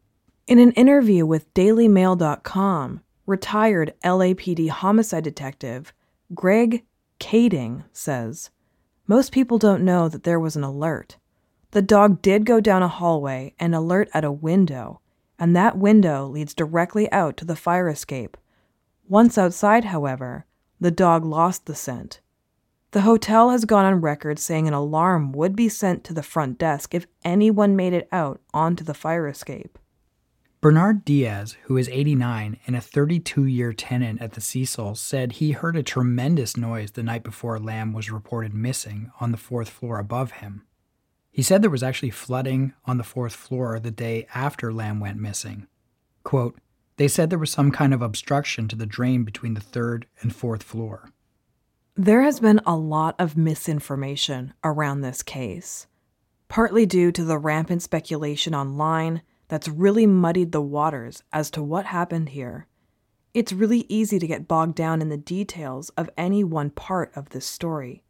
[0.46, 5.92] In an interview with DailyMail.com, retired LAPD homicide detective
[6.32, 6.84] Greg
[7.20, 8.50] Kading says
[9.06, 11.18] Most people don't know that there was an alert.
[11.72, 15.00] The dog did go down a hallway and alert at a window,
[15.38, 18.36] and that window leads directly out to the fire escape.
[19.06, 20.46] Once outside, however,
[20.80, 22.20] the dog lost the scent.
[22.92, 26.58] The hotel has gone on record saying an alarm would be sent to the front
[26.58, 29.78] desk if anyone made it out onto the fire escape.
[30.64, 35.50] Bernard Diaz, who is 89 and a 32 year tenant at the Cecil, said he
[35.50, 39.98] heard a tremendous noise the night before Lam was reported missing on the fourth floor
[39.98, 40.62] above him.
[41.30, 45.20] He said there was actually flooding on the fourth floor the day after Lam went
[45.20, 45.66] missing.
[46.22, 46.56] Quote,
[46.96, 50.34] they said there was some kind of obstruction to the drain between the third and
[50.34, 51.10] fourth floor.
[51.94, 55.88] There has been a lot of misinformation around this case,
[56.48, 61.86] partly due to the rampant speculation online that's really muddied the waters as to what
[61.86, 62.66] happened here.
[63.32, 67.30] It's really easy to get bogged down in the details of any one part of
[67.30, 68.02] this story.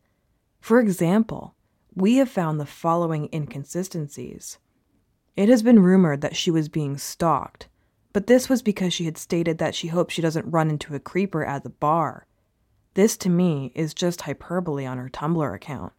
[0.60, 1.54] For example,
[1.94, 4.58] we have found the following inconsistencies.
[5.36, 7.68] It has been rumored that she was being stalked,
[8.12, 11.00] but this was because she had stated that she hopes she doesn't run into a
[11.00, 12.26] creeper at the bar
[12.94, 15.92] this to me is just hyperbole on her Tumblr account.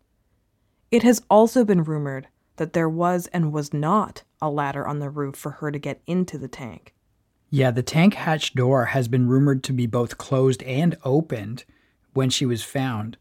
[0.92, 5.10] It has also been rumored that there was and was not a ladder on the
[5.10, 6.94] roof for her to get into the tank.
[7.50, 11.64] Yeah, the tank hatch door has been rumored to be both closed and opened
[12.14, 13.18] when she was found.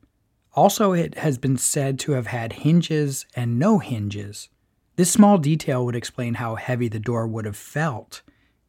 [0.52, 4.48] Also, it has been said to have had hinges and no hinges.
[4.96, 8.22] This small detail would explain how heavy the door would have felt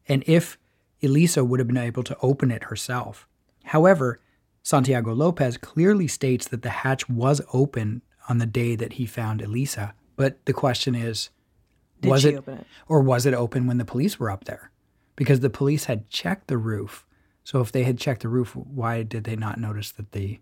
[0.08, 0.58] and if
[1.02, 3.28] Elisa would have been able to open it herself.
[3.64, 4.20] However,
[4.62, 9.42] Santiago Lopez clearly states that the hatch was open on the day that he found
[9.42, 9.94] Elisa.
[10.16, 11.30] But the question is,
[12.00, 12.66] Did was she it, open it?
[12.88, 14.70] or was it open when the police were up there?
[15.14, 17.06] Because the police had checked the roof.
[17.44, 20.40] So if they had checked the roof, why did they not notice that the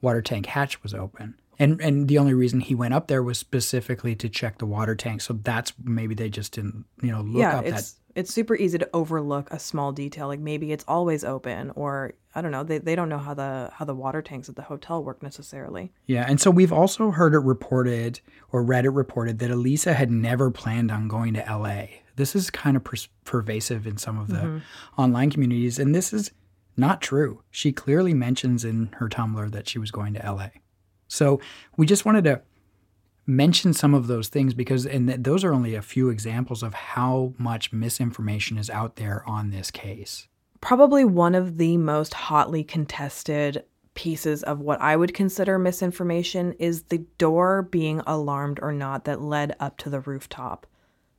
[0.00, 1.40] water tank hatch was open?
[1.58, 4.94] And and the only reason he went up there was specifically to check the water
[4.94, 5.20] tank.
[5.20, 8.78] So that's maybe they just didn't, you know, look yeah, up that it's super easy
[8.78, 10.28] to overlook a small detail.
[10.28, 12.62] Like maybe it's always open, or I don't know.
[12.62, 15.92] They, they don't know how the how the water tanks at the hotel work necessarily.
[16.06, 20.10] Yeah, and so we've also heard it reported or read it reported that Elisa had
[20.10, 21.86] never planned on going to LA.
[22.16, 25.00] This is kind of per- pervasive in some of the mm-hmm.
[25.00, 26.30] online communities, and this is
[26.76, 27.42] not true.
[27.50, 30.48] She clearly mentions in her Tumblr that she was going to LA.
[31.08, 31.40] So
[31.76, 32.40] we just wanted to
[33.26, 36.74] mention some of those things because, and th- those are only a few examples of
[36.74, 40.28] how much misinformation is out there on this case.
[40.60, 43.64] Probably one of the most hotly contested
[43.94, 49.20] pieces of what I would consider misinformation is the door being alarmed or not that
[49.20, 50.66] led up to the rooftop.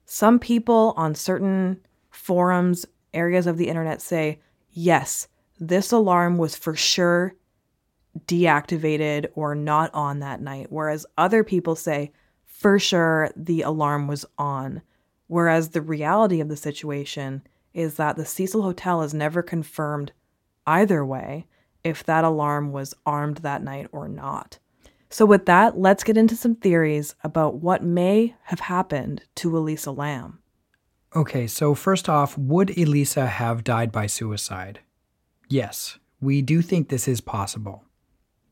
[0.05, 1.79] Some people on certain
[2.09, 4.39] forums, areas of the internet say,
[4.71, 5.27] yes,
[5.59, 7.35] this alarm was for sure
[8.28, 12.11] deactivated or not on that night, whereas other people say,
[12.45, 14.82] for sure, the alarm was on.
[15.28, 17.41] Whereas the reality of the situation
[17.74, 20.11] is that the Cecil Hotel has never confirmed
[20.68, 21.47] either way
[21.84, 24.59] if that alarm was armed that night or not.
[25.09, 29.91] So, with that, let's get into some theories about what may have happened to Elisa
[29.91, 30.39] Lam.
[31.16, 34.80] Okay, so first off, would Elisa have died by suicide?
[35.49, 37.84] Yes, we do think this is possible.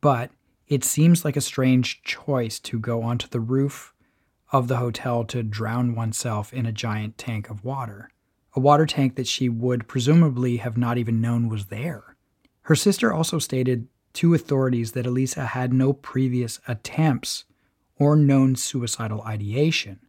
[0.01, 0.31] But
[0.67, 3.93] it seems like a strange choice to go onto the roof
[4.51, 8.09] of the hotel to drown oneself in a giant tank of water,
[8.53, 12.15] a water tank that she would presumably have not even known was there.
[12.63, 17.45] Her sister also stated to authorities that Elisa had no previous attempts
[17.97, 19.99] or known suicidal ideation.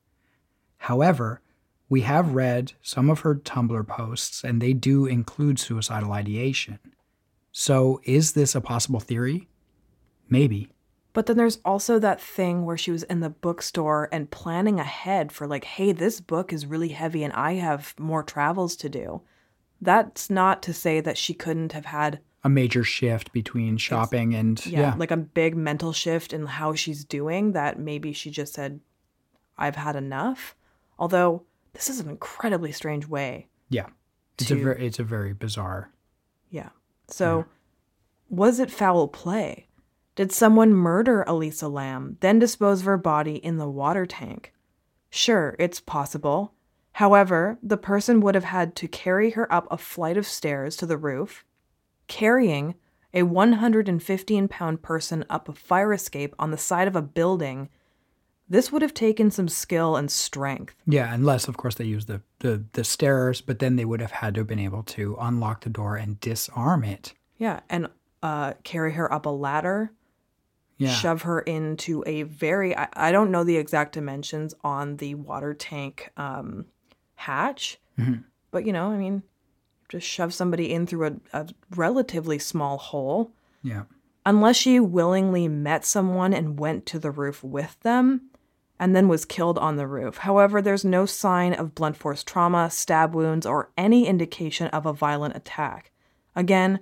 [0.79, 1.41] However,
[1.89, 6.79] we have read some of her Tumblr posts, and they do include suicidal ideation.
[7.53, 9.49] So, is this a possible theory?
[10.33, 10.69] Maybe.
[11.13, 15.31] But then there's also that thing where she was in the bookstore and planning ahead
[15.31, 19.21] for, like, hey, this book is really heavy and I have more travels to do.
[19.81, 24.65] That's not to say that she couldn't have had A major shift between shopping and
[24.65, 28.55] yeah, yeah, like a big mental shift in how she's doing that maybe she just
[28.55, 28.81] said,
[29.59, 30.57] I've had enough.
[30.99, 31.43] Although
[31.75, 33.49] this is an incredibly strange way.
[33.69, 33.89] yeah.
[34.39, 35.91] It's a to- very it's a very bizarre.
[36.51, 36.71] Yeah.
[37.09, 37.45] So,
[38.31, 39.67] was it foul play?
[40.15, 44.53] Did someone murder Elisa Lam, then dispose of her body in the water tank?
[45.09, 46.53] Sure, it's possible.
[46.93, 50.87] However, the person would have had to carry her up a flight of stairs to
[50.87, 51.45] the roof,
[52.09, 52.75] carrying
[53.15, 57.71] a 115 pound person up a fire escape on the side of a building.
[58.49, 60.75] This would have taken some skill and strength.
[60.87, 64.11] Yeah, unless of course they used the, the the stairs, but then they would have
[64.11, 67.15] had to have been able to unlock the door and disarm it.
[67.39, 67.89] Yeah, and
[68.23, 69.93] uh, carry her up a ladder
[70.83, 70.93] Yeah.
[70.93, 75.55] shove her into a very I, I don't know the exact dimensions on the water
[75.55, 76.67] tank um,
[77.15, 78.23] hatch Mm-hmm.
[78.51, 79.23] but you know i mean
[79.91, 83.83] just shove somebody in through a, a relatively small hole Yeah.
[84.25, 88.31] unless she willingly met someone and went to the roof with them
[88.81, 90.17] and then was killed on the roof.
[90.19, 94.93] However, there's no sign of blunt force trauma, stab wounds, or any indication of a
[94.95, 95.93] violent attack.
[96.35, 96.81] Again,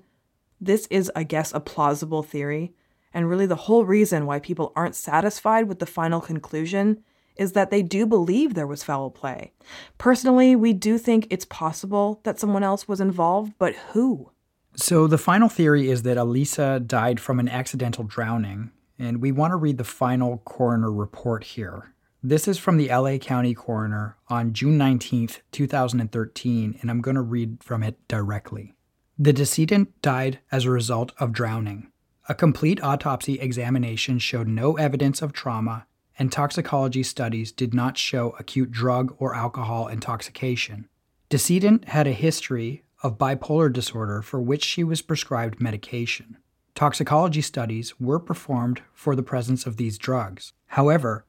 [0.60, 2.72] this is, I guess, a plausible theory,
[3.12, 7.02] and really the whole reason why people aren't satisfied with the final conclusion
[7.36, 9.52] is that they do believe there was foul play.
[9.98, 14.30] Personally, we do think it's possible that someone else was involved, but who?
[14.76, 19.52] So the final theory is that Elisa died from an accidental drowning, and we want
[19.52, 21.94] to read the final coroner report here.
[22.22, 27.22] This is from the LA County coroner on June 19th, 2013, and I'm going to
[27.22, 28.74] read from it directly.
[29.18, 31.89] The decedent died as a result of drowning.
[32.30, 38.36] A complete autopsy examination showed no evidence of trauma, and toxicology studies did not show
[38.38, 40.88] acute drug or alcohol intoxication.
[41.28, 46.36] Decedent had a history of bipolar disorder for which she was prescribed medication.
[46.76, 50.52] Toxicology studies were performed for the presence of these drugs.
[50.68, 51.26] However,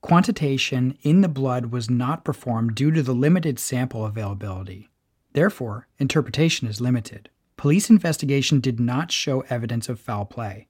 [0.00, 4.90] quantitation in the blood was not performed due to the limited sample availability.
[5.32, 7.30] Therefore, interpretation is limited.
[7.56, 10.68] Police investigation did not show evidence of foul play.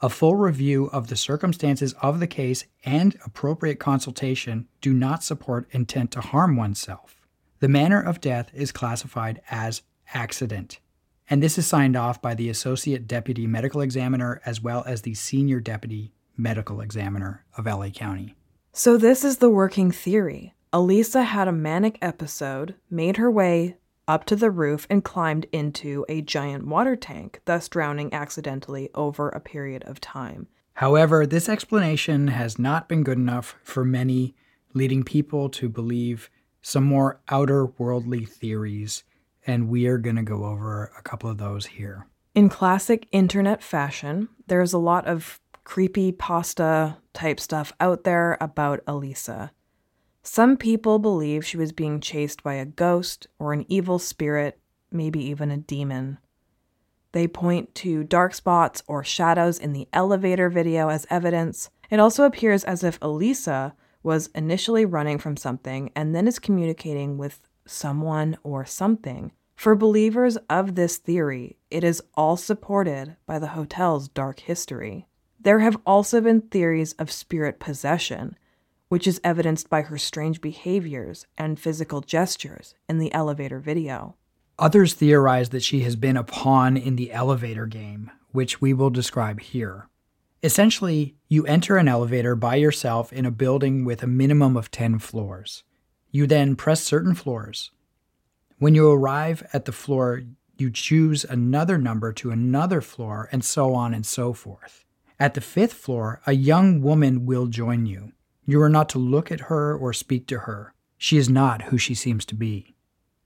[0.00, 5.68] A full review of the circumstances of the case and appropriate consultation do not support
[5.70, 7.22] intent to harm oneself.
[7.60, 9.82] The manner of death is classified as
[10.12, 10.80] accident,
[11.30, 15.14] and this is signed off by the Associate Deputy Medical Examiner as well as the
[15.14, 18.34] Senior Deputy Medical Examiner of LA County.
[18.72, 20.54] So, this is the working theory.
[20.72, 23.76] Elisa had a manic episode, made her way
[24.08, 29.28] up to the roof, and climbed into a giant water tank, thus drowning accidentally over
[29.28, 30.48] a period of time.
[30.74, 34.34] However, this explanation has not been good enough for many,
[34.74, 36.30] leading people to believe
[36.62, 39.04] some more outer worldly theories,
[39.46, 42.06] and we are going to go over a couple of those here.
[42.34, 48.80] In classic internet fashion, there's a lot of creepy pasta type stuff out there about
[48.86, 49.52] Elisa.
[50.22, 54.58] Some people believe she was being chased by a ghost or an evil spirit,
[54.90, 56.18] maybe even a demon.
[57.10, 61.70] They point to dark spots or shadows in the elevator video as evidence.
[61.90, 67.18] It also appears as if Elisa was initially running from something and then is communicating
[67.18, 69.32] with someone or something.
[69.56, 75.06] For believers of this theory, it is all supported by the hotel's dark history.
[75.40, 78.36] There have also been theories of spirit possession,
[78.92, 84.14] which is evidenced by her strange behaviors and physical gestures in the elevator video.
[84.58, 88.90] Others theorize that she has been a pawn in the elevator game, which we will
[88.90, 89.88] describe here.
[90.42, 94.98] Essentially, you enter an elevator by yourself in a building with a minimum of 10
[94.98, 95.64] floors.
[96.10, 97.70] You then press certain floors.
[98.58, 100.20] When you arrive at the floor,
[100.58, 104.84] you choose another number to another floor, and so on and so forth.
[105.18, 108.12] At the fifth floor, a young woman will join you.
[108.52, 110.74] You are not to look at her or speak to her.
[110.98, 112.74] She is not who she seems to be.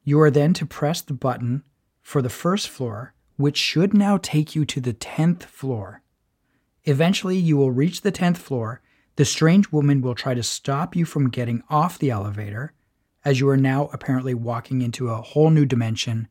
[0.05, 1.65] You are then to press the button
[2.01, 6.01] for the first floor, which should now take you to the 10th floor.
[6.85, 8.83] Eventually, you will reach the 10th floor,
[9.17, 12.73] The strange woman will try to stop you from getting off the elevator,
[13.25, 16.29] as you are now apparently walking into a whole new dimension,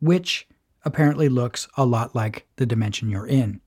[0.00, 0.48] which
[0.86, 3.60] apparently looks a lot like the dimension you're in.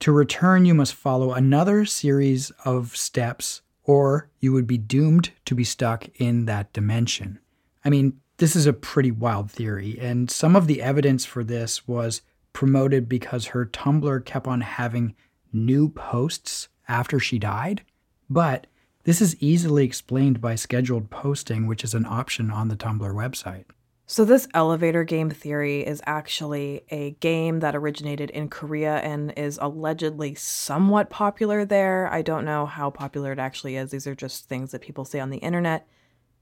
[0.00, 5.54] To return, you must follow another series of steps, or you would be doomed to
[5.54, 7.38] be stuck in that dimension.
[7.84, 11.88] I mean, this is a pretty wild theory, and some of the evidence for this
[11.88, 12.20] was
[12.52, 15.16] promoted because her Tumblr kept on having
[15.54, 17.82] new posts after she died.
[18.28, 18.66] But
[19.04, 23.64] this is easily explained by scheduled posting, which is an option on the Tumblr website.
[24.10, 29.58] So, this elevator game theory is actually a game that originated in Korea and is
[29.60, 32.10] allegedly somewhat popular there.
[32.10, 33.90] I don't know how popular it actually is.
[33.90, 35.86] These are just things that people say on the internet.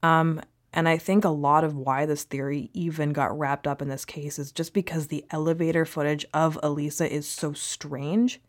[0.01, 0.39] Um,
[0.71, 4.05] and I think a lot of why this theory even got wrapped up in this
[4.05, 8.39] case is just because the elevator footage of Elisa is so strange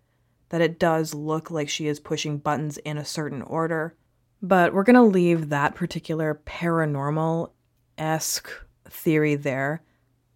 [0.51, 3.97] that it does look like she is pushing buttons in a certain order.
[4.41, 7.51] But we're going to leave that particular paranormal
[7.99, 8.49] esque
[8.91, 9.83] theory there.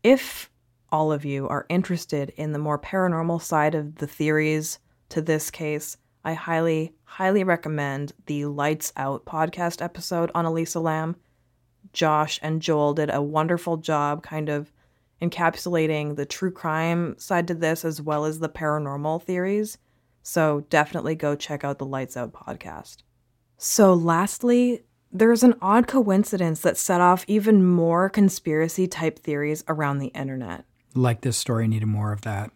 [0.03, 0.50] If
[0.90, 4.78] all of you are interested in the more paranormal side of the theories
[5.09, 11.16] to this case, I highly, highly recommend the Lights Out podcast episode on Elisa Lam.
[11.92, 14.72] Josh and Joel did a wonderful job kind of
[15.20, 19.78] encapsulating the true crime side to this as well as the paranormal theories.
[20.22, 22.98] So definitely go check out the Lights Out podcast.
[23.57, 24.82] So, lastly,
[25.12, 30.64] there's an odd coincidence that set off even more conspiracy type theories around the internet.
[30.94, 32.50] Like this story needed more of that.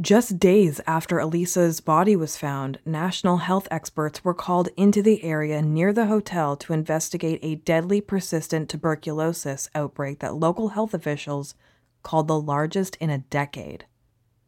[0.00, 5.62] Just days after Elisa's body was found, national health experts were called into the area
[5.62, 11.54] near the hotel to investigate a deadly persistent tuberculosis outbreak that local health officials
[12.02, 13.84] called the largest in a decade.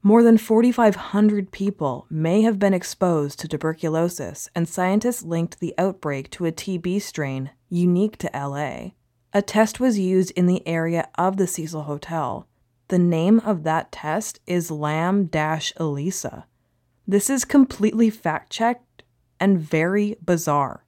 [0.06, 6.30] More than 4,500 people may have been exposed to tuberculosis, and scientists linked the outbreak
[6.32, 8.90] to a TB strain unique to LA.
[9.32, 12.46] A test was used in the area of the Cecil Hotel.
[12.88, 15.30] The name of that test is Lam
[15.78, 16.44] Elisa.
[17.08, 19.04] This is completely fact checked
[19.40, 20.83] and very bizarre.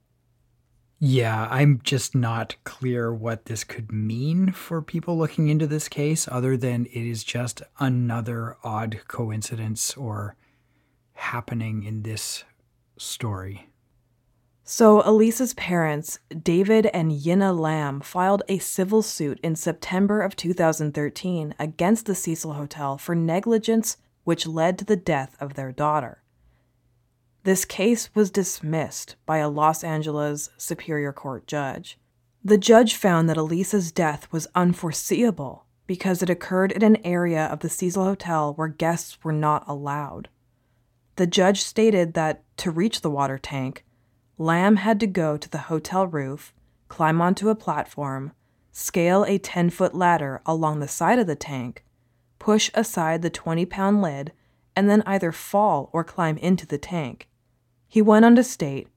[0.98, 6.26] Yeah, I'm just not clear what this could mean for people looking into this case,
[6.26, 10.36] other than it is just another odd coincidence or
[11.12, 12.44] happening in this
[12.96, 13.68] story.
[14.64, 21.54] So, Elisa's parents, David and Yina Lam, filed a civil suit in September of 2013
[21.58, 26.20] against the Cecil Hotel for negligence which led to the death of their daughter.
[27.46, 31.96] This case was dismissed by a Los Angeles Superior Court judge.
[32.42, 37.60] The judge found that Elisa's death was unforeseeable because it occurred in an area of
[37.60, 40.28] the Cecil Hotel where guests were not allowed.
[41.14, 43.84] The judge stated that to reach the water tank,
[44.38, 46.52] Lam had to go to the hotel roof,
[46.88, 48.32] climb onto a platform,
[48.72, 51.84] scale a 10 foot ladder along the side of the tank,
[52.40, 54.32] push aside the 20 pound lid,
[54.74, 57.28] and then either fall or climb into the tank.
[57.88, 58.88] He went on to state,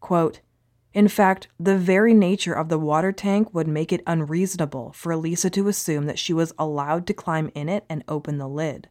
[0.00, 0.40] quote,
[0.92, 5.48] in fact, the very nature of the water tank would make it unreasonable for Elisa
[5.50, 8.88] to assume that she was allowed to climb in it and open the lid.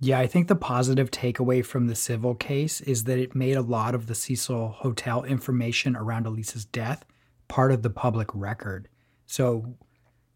[0.00, 3.62] Yeah, I think the positive takeaway from the civil case is that it made a
[3.62, 7.04] lot of the Cecil Hotel information around Elisa's death
[7.48, 8.88] part of the public record.
[9.26, 9.76] So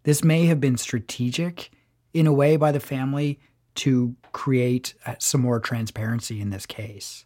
[0.02, 1.70] this may have been strategic
[2.12, 3.40] in a way by the family
[3.76, 7.24] to create uh, some more transparency in this case.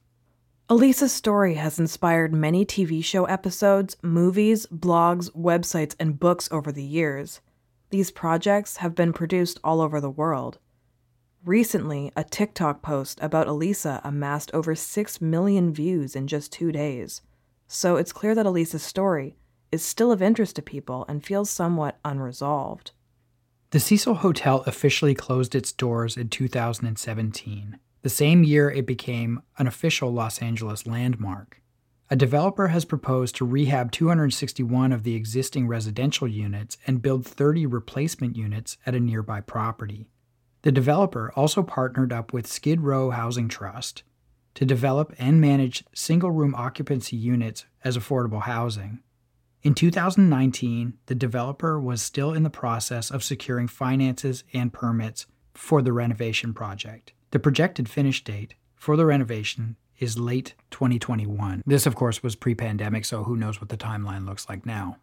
[0.71, 6.85] Elisa's story has inspired many TV show episodes, movies, blogs, websites, and books over the
[6.85, 7.41] years.
[7.89, 10.59] These projects have been produced all over the world.
[11.43, 17.23] Recently, a TikTok post about Elisa amassed over 6 million views in just two days.
[17.67, 19.39] So it's clear that Elisa's story
[19.73, 22.91] is still of interest to people and feels somewhat unresolved.
[23.71, 27.79] The Cecil Hotel officially closed its doors in 2017.
[28.03, 31.61] The same year, it became an official Los Angeles landmark.
[32.11, 37.67] A developer has proposed to rehab 261 of the existing residential units and build 30
[37.67, 40.09] replacement units at a nearby property.
[40.63, 44.05] The developer also partnered up with Skid Row Housing Trust
[44.55, 49.01] to develop and manage single room occupancy units as affordable housing.
[49.63, 55.83] In 2019, the developer was still in the process of securing finances and permits for
[55.83, 57.13] the renovation project.
[57.31, 61.63] The projected finish date for the renovation is late 2021.
[61.67, 64.97] This, of course, was pre pandemic, so who knows what the timeline looks like now.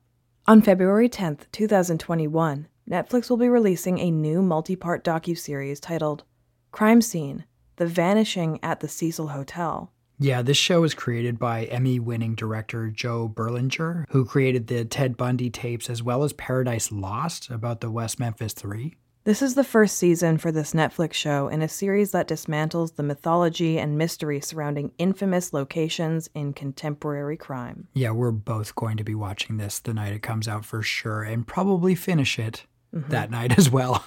[0.48, 6.24] On February 10th, 2021, Netflix will be releasing a new multi part docuseries titled
[6.72, 7.46] Crime Scene
[7.76, 9.92] The Vanishing at the Cecil Hotel.
[10.18, 15.18] Yeah, this show was created by Emmy winning director Joe Berlinger, who created the Ted
[15.18, 18.96] Bundy tapes as well as Paradise Lost about the West Memphis Three.
[19.26, 23.02] This is the first season for this Netflix show in a series that dismantles the
[23.02, 27.88] mythology and mystery surrounding infamous locations in contemporary crime.
[27.96, 31.24] Yeah, we're both going to be watching this the night it comes out for sure
[31.24, 33.10] and probably finish it mm-hmm.
[33.10, 34.06] that night as well.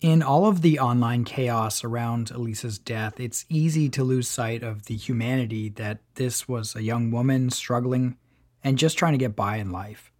[0.00, 4.86] In all of the online chaos around Elisa's death, it's easy to lose sight of
[4.86, 8.16] the humanity that this was a young woman struggling
[8.64, 10.10] and just trying to get by in life.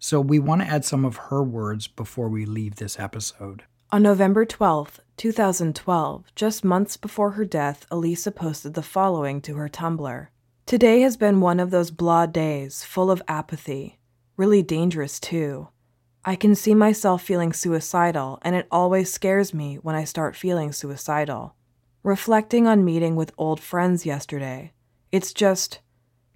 [0.00, 3.62] So we want to add some of her words before we leave this episode.
[3.94, 9.68] On November 12, 2012, just months before her death, Elisa posted the following to her
[9.68, 10.28] Tumblr
[10.64, 13.98] Today has been one of those blah days, full of apathy.
[14.38, 15.68] Really dangerous, too.
[16.24, 20.72] I can see myself feeling suicidal, and it always scares me when I start feeling
[20.72, 21.54] suicidal.
[22.02, 24.72] Reflecting on meeting with old friends yesterday,
[25.10, 25.80] it's just.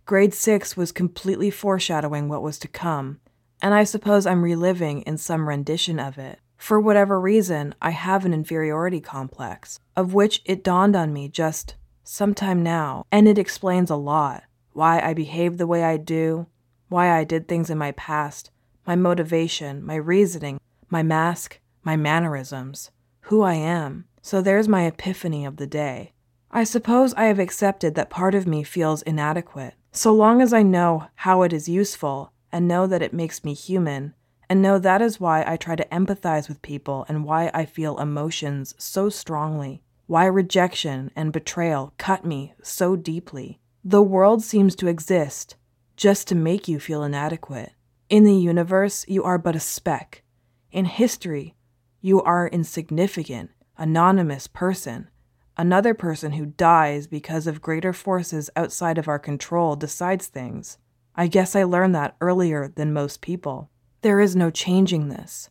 [0.05, 3.19] Grade 6 was completely foreshadowing what was to come,
[3.63, 6.39] and I suppose I'm reliving in some rendition of it.
[6.57, 11.77] For whatever reason, I have an inferiority complex, of which it dawned on me just
[12.03, 16.47] sometime now, and it explains a lot why I behave the way I do,
[16.89, 18.51] why I did things in my past,
[18.87, 22.91] my motivation, my reasoning, my mask, my mannerisms,
[23.23, 24.05] who I am.
[24.23, 26.13] So there's my epiphany of the day.
[26.51, 29.75] I suppose I have accepted that part of me feels inadequate.
[29.93, 33.55] So long as I know how it is useful and know that it makes me
[33.55, 34.15] human,
[34.49, 37.99] and know that is why I try to empathize with people and why I feel
[37.99, 43.61] emotions so strongly, why rejection and betrayal cut me so deeply.
[43.84, 45.57] The world seems to exist
[45.97, 47.72] just to make you feel inadequate.
[48.09, 50.22] In the universe, you are but a speck.
[50.70, 51.57] In history,
[52.01, 55.09] you are insignificant, anonymous person.
[55.57, 60.78] Another person who dies because of greater forces outside of our control decides things.
[61.16, 63.70] I guess I learned that earlier than most people.
[64.03, 65.51] There is no changing this.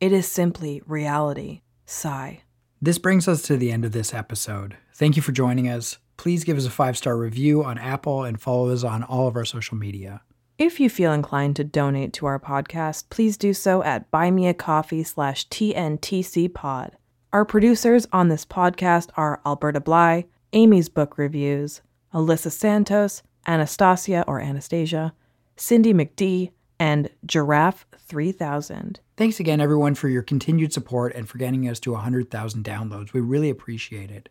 [0.00, 1.62] It is simply reality.
[1.86, 2.42] Sigh.
[2.82, 4.76] This brings us to the end of this episode.
[4.94, 5.98] Thank you for joining us.
[6.16, 9.36] Please give us a five star review on Apple and follow us on all of
[9.36, 10.22] our social media.
[10.58, 15.48] If you feel inclined to donate to our podcast, please do so at buymeacoffee slash
[15.48, 16.92] TNTCpod.
[17.32, 20.24] Our producers on this podcast are Alberta Bly,
[20.54, 21.82] Amy's Book Reviews,
[22.14, 25.12] Alyssa Santos, Anastasia or Anastasia,
[25.56, 29.00] Cindy McD, and Giraffe 3000.
[29.16, 33.12] Thanks again, everyone, for your continued support and for getting us to 100,000 downloads.
[33.12, 34.28] We really appreciate it.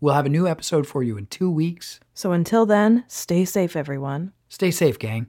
[0.00, 2.00] We'll have a new episode for you in two weeks.
[2.14, 4.32] So until then, stay safe, everyone.
[4.48, 5.28] Stay safe, gang.